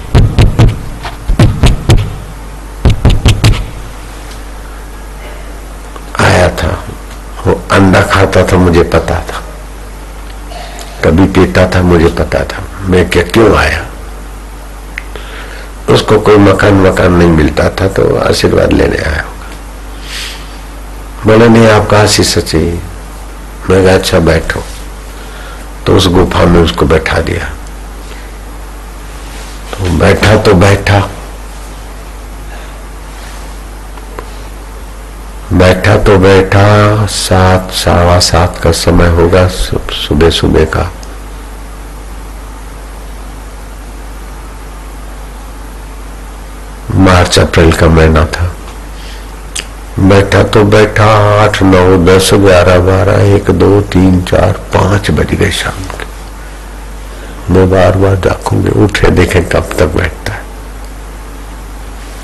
आया 6.24 6.48
था, 6.48 6.84
वो 7.46 7.62
अंडा 7.72 8.02
खाता 8.02 8.44
था, 8.44 8.56
मुझे 8.56 8.82
पता 8.82 9.14
था। 9.14 9.42
कभी 11.04 11.26
पीता 11.26 11.66
था, 11.66 11.82
मुझे 11.82 12.08
पता 12.08 12.44
था। 12.44 12.62
मैं 12.80 13.10
क्या, 13.10 13.22
क्यों 13.22 13.56
आया? 13.56 13.86
उसको 15.88 16.20
कोई 16.20 16.36
मकान 16.36 16.74
मकान 16.74 17.12
नहीं 17.12 17.28
मिलता 17.28 17.64
था 17.64 17.88
तो 17.88 18.16
आशीर्वाद 18.16 18.72
लेने 18.72 18.96
आया 18.96 19.22
होगा। 19.22 19.48
बोले, 21.26 21.48
नहीं, 21.48 21.68
आपका 21.68 21.98
आशीष 21.98 22.38
चाहिए 22.38 22.80
मैं 23.70 23.94
अच्छा 23.94 24.18
बैठो। 24.18 24.62
तो 25.86 25.96
उस 25.96 26.06
गुफा 26.06 26.44
में 26.44 26.60
उसको 26.60 26.86
बैठा 26.86 27.20
दिया। 27.20 27.44
तो 29.72 29.98
बैठा 29.98 30.36
तो 30.36 30.54
बैठा। 30.54 31.08
बैठा 35.52 35.96
तो 35.96 36.18
बैठा, 36.18 37.06
सात 37.06 37.70
सावा 37.70 38.18
सात 38.18 38.60
का 38.62 38.72
समय 38.72 39.08
होगा 39.08 39.48
सुबह 39.48 40.30
सुबह 40.30 40.64
का। 40.64 40.92
मार्च, 46.94 47.38
अप्रैल 47.38 47.72
का 47.72 47.86
महीना 47.86 48.24
था। 48.26 48.54
बैठा 50.02 50.42
तो 50.42 50.64
बैठा, 50.64 51.04
आठ, 51.42 51.62
नौ, 51.62 51.96
दस, 52.04 52.30
ग्यारह, 52.34 52.78
बारह, 52.78 53.34
एक, 53.34 53.50
दो, 53.50 53.80
तीन, 53.80 54.22
चार, 54.22 54.52
पाँच 54.52 55.10
बज 55.10 55.34
गए 55.34 55.50
शाम 55.50 55.84
के। 55.84 56.10
मैं 57.52 57.70
बार 57.70 57.96
बार 57.96 58.16
देखूँगे 58.16 58.70
उठे, 58.70 59.10
देखे 59.10 59.40
कब 59.40 59.70
तक 59.78 59.86
बैठता 59.86 60.32
है। 60.32 60.42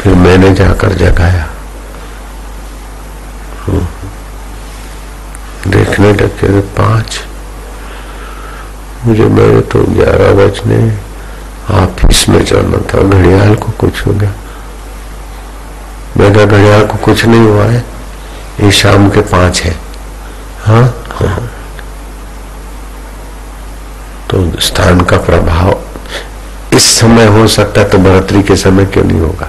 फिर 0.01 0.15
मैंने 0.15 0.55
जाकर 0.55 0.93
जगाया। 0.93 1.47
देखने 5.69 6.13
लगे 6.13 6.61
पाँच। 6.61 7.21
मुझे 9.05 9.25
मेरे 9.25 9.61
तो 9.61 9.85
ग्यारह 9.85 10.33
बजने 10.33 10.99
ऑफ़िस 11.75 12.29
में 12.29 12.45
जाना 12.45 12.79
था, 12.79 13.03
घड़ियाल 13.03 13.55
को 13.55 13.73
कुछ 13.73 14.07
हो 14.07 14.13
गया। 14.13 14.33
मेरा 16.17 16.45
घड़ियाल 16.45 16.87
को 16.87 16.97
कुछ 16.97 17.25
नहीं 17.25 17.41
हुआ 17.41 17.65
है। 17.65 17.85
ये 18.61 18.71
शाम 18.73 19.09
के 19.11 19.21
पाँच 19.21 19.61
है। 19.63 19.75
हाँ? 20.65 20.85
हाँ 21.13 21.49
तो 24.31 24.61
स्थान 24.61 25.01
का 25.01 25.17
प्रभाव 25.17 26.77
इस 26.77 26.85
समय 27.01 27.27
हो 27.27 27.47
सकता 27.49 27.81
है 27.81 27.89
तो 27.89 27.99
भरतरी 27.99 28.43
के 28.43 28.57
समय 28.57 28.87
क्यों 28.87 29.05
नहीं 29.05 29.21
होगा? 29.21 29.49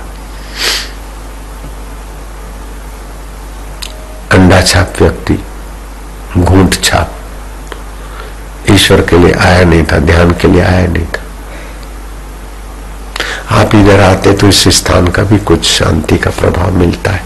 अंडा 4.32 4.61
छाप 4.61 5.01
व्यक्ति, 5.01 5.39
घूंट 6.38 6.82
छाप। 6.84 7.13
ईश्वर 8.72 9.01
के 9.01 9.18
लिए 9.18 9.34
आया 9.34 9.63
नहीं 9.63 9.84
था, 9.84 9.99
ध्यान 9.99 10.32
के 10.32 10.47
लिए 10.47 10.61
आया 10.61 10.88
नहीं 10.88 11.05
था। 11.05 11.24
आप 13.52 13.76
इधर 13.76 14.00
आते 14.00 14.34
तो 14.34 14.48
इस 14.48 14.68
स्थान 14.78 15.08
का 15.08 15.24
भी 15.24 15.38
कुछ 15.39 15.66
शांति 15.66 16.18
का 16.18 16.30
प्रभाव 16.30 16.78
मिलता 16.78 17.12
है। 17.12 17.26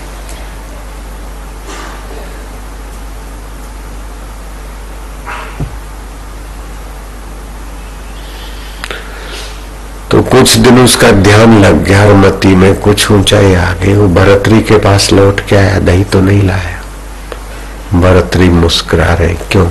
तो 10.12 10.22
कुछ 10.22 10.56
दिन 10.56 10.80
उसका 10.80 11.12
ध्यान 11.12 11.60
लग 11.60 11.84
गया 11.84 12.14
मती 12.14 12.56
में 12.56 12.74
कुछ 12.76 13.12
ऊंचाई 13.12 13.54
आ 13.54 13.72
गई 13.74 13.94
वो 13.94 14.08
भरतरी 14.08 14.62
के 14.62 14.78
पास 14.78 15.12
लौट 15.14 15.40
के 15.50 15.56
आया, 15.56 15.80
दही 15.80 16.04
तो 16.04 16.22
नहीं 16.22 16.42
लाया। 16.44 16.82
भरतरी 17.94 18.50
मुस्कुरा 18.50 19.14
रहे, 19.14 19.34
क्यों? 19.52 19.70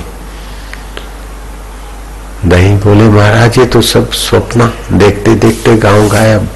दही 2.46 2.72
बोले, 2.74 3.04
महाराज, 3.04 3.58
ये 3.58 3.64
तो 3.66 3.80
सब 3.82 4.10
स्वप्न 4.10 4.70
देखते 4.92 5.34
देखते 5.34 5.76
गाँव 5.76 6.08
गायब। 6.08 6.48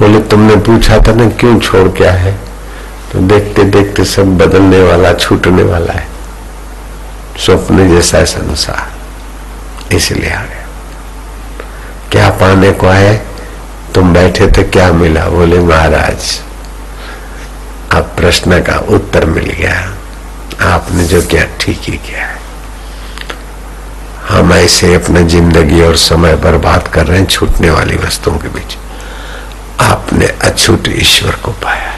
बोले, 0.00 0.20
तुमने 0.20 0.56
पूछा 0.56 0.98
था 0.98 1.12
ना, 1.12 1.28
क्यों 1.30 1.58
छोड़ 1.60 1.88
क्या 1.88 2.12
है? 2.12 2.32
तो 3.12 3.18
देखते 3.18 3.64
देखते 3.64 4.04
सब 4.04 4.36
बदलने 4.38 4.82
वाला, 4.82 5.12
छूटने 5.12 5.62
वाला 5.62 5.92
है। 5.92 6.06
स्वप्न 7.38 7.88
जैसा 7.88 8.18
है 8.18 8.26
संसार, 8.26 9.94
इसलिए 9.94 10.30
आ 10.30 10.42
गया। 10.42 10.66
क्या 12.12 12.28
पाने 12.30 12.72
को 12.72 12.86
आए? 12.86 13.16
तुम 13.94 14.12
बैठे 14.14 14.46
थे, 14.46 14.62
क्या 14.62 14.92
मिला? 14.92 15.28
बोले, 15.28 15.58
महाराज, 15.58 16.40
अब 17.92 18.14
प्रश्न 18.16 18.62
का 18.62 18.78
उत्तर 18.88 19.26
मिल 19.26 19.50
गया। 19.50 19.94
आपने 20.62 21.04
जो 21.04 21.20
किया 21.22 21.44
ठीक 21.60 21.80
ही 21.80 21.96
किया 21.98 22.26
है। 22.26 22.42
हम 24.28 24.52
ऐसे 24.52 24.94
अपने 24.94 25.22
ज़िंदगी 25.28 25.80
और 25.82 25.96
समय 25.96 26.34
बर्बाद 26.44 26.88
कर 26.88 27.06
रहे 27.06 27.18
हैं 27.18 27.26
छूटने 27.26 27.70
वाली 27.70 27.96
वस्तुओं 27.96 28.38
के 28.38 28.48
बीच। 28.48 28.76
आपने 29.82 30.26
अछूट 30.42 30.88
ईश्वर 30.90 31.34
को 31.44 31.50
पाया 31.62 31.90
है। 31.90 31.92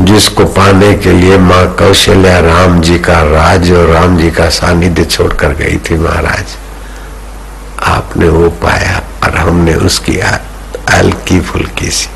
जिसको 0.00 0.44
पाने 0.54 0.92
के 0.94 1.12
लिए 1.12 1.36
माँ 1.38 1.66
कौशल्या 1.76 2.38
राम 2.40 2.80
जी 2.80 2.98
का 2.98 3.20
राज 3.22 3.70
और 3.72 3.88
राम 3.88 4.16
जी 4.18 4.30
का 4.30 4.48
सानिध्य 4.50 5.04
छोड़कर 5.04 5.54
गई 5.54 5.76
थी 5.80 5.98
महाराज। 5.98 6.56
आपने 7.88 8.28
वो 8.28 8.48
पाया 8.62 9.02
और 9.24 9.36
हमने 9.36 9.74
उसकी 9.86 10.18
हल्की 10.90 11.40
फुल्की 11.40 11.90
सी। 11.90 12.08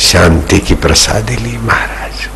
शांति 0.00 0.58
की 0.58 0.74
प्रसादी 0.74 1.36
ली 1.36 1.56
महाराज। 1.58 2.28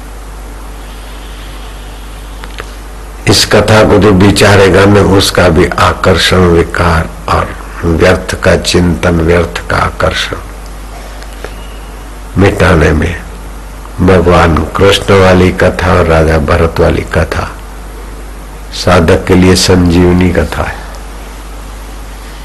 इस 3.30 3.44
कथा 3.46 3.82
को 3.84 3.98
जो 3.98 4.10
विचारेगा, 4.12 4.84
में 4.86 5.00
उसका 5.00 5.48
भी 5.48 5.66
आकर्षण, 5.66 6.46
विकार 6.48 7.08
और 7.28 7.48
व्यर्थ 7.84 8.34
का 8.42 8.56
चिंतन, 8.56 9.20
व्यर्थ 9.20 9.68
का 9.70 9.76
आकर्षण 9.76 10.36
मिटाने 12.38 12.92
में 12.92 13.14
भगवान 14.00 14.56
कृष्ण 14.76 15.14
वाली 15.14 15.50
कथा 15.52 15.92
और 15.94 16.06
राजा 16.06 16.38
भरत 16.38 16.80
वाली 16.80 17.02
कथा 17.14 17.50
साधक 18.74 19.24
के 19.26 19.34
लिए 19.34 19.54
संजीवनी 19.56 20.30
कथा 20.30 20.62
है। 20.62 20.84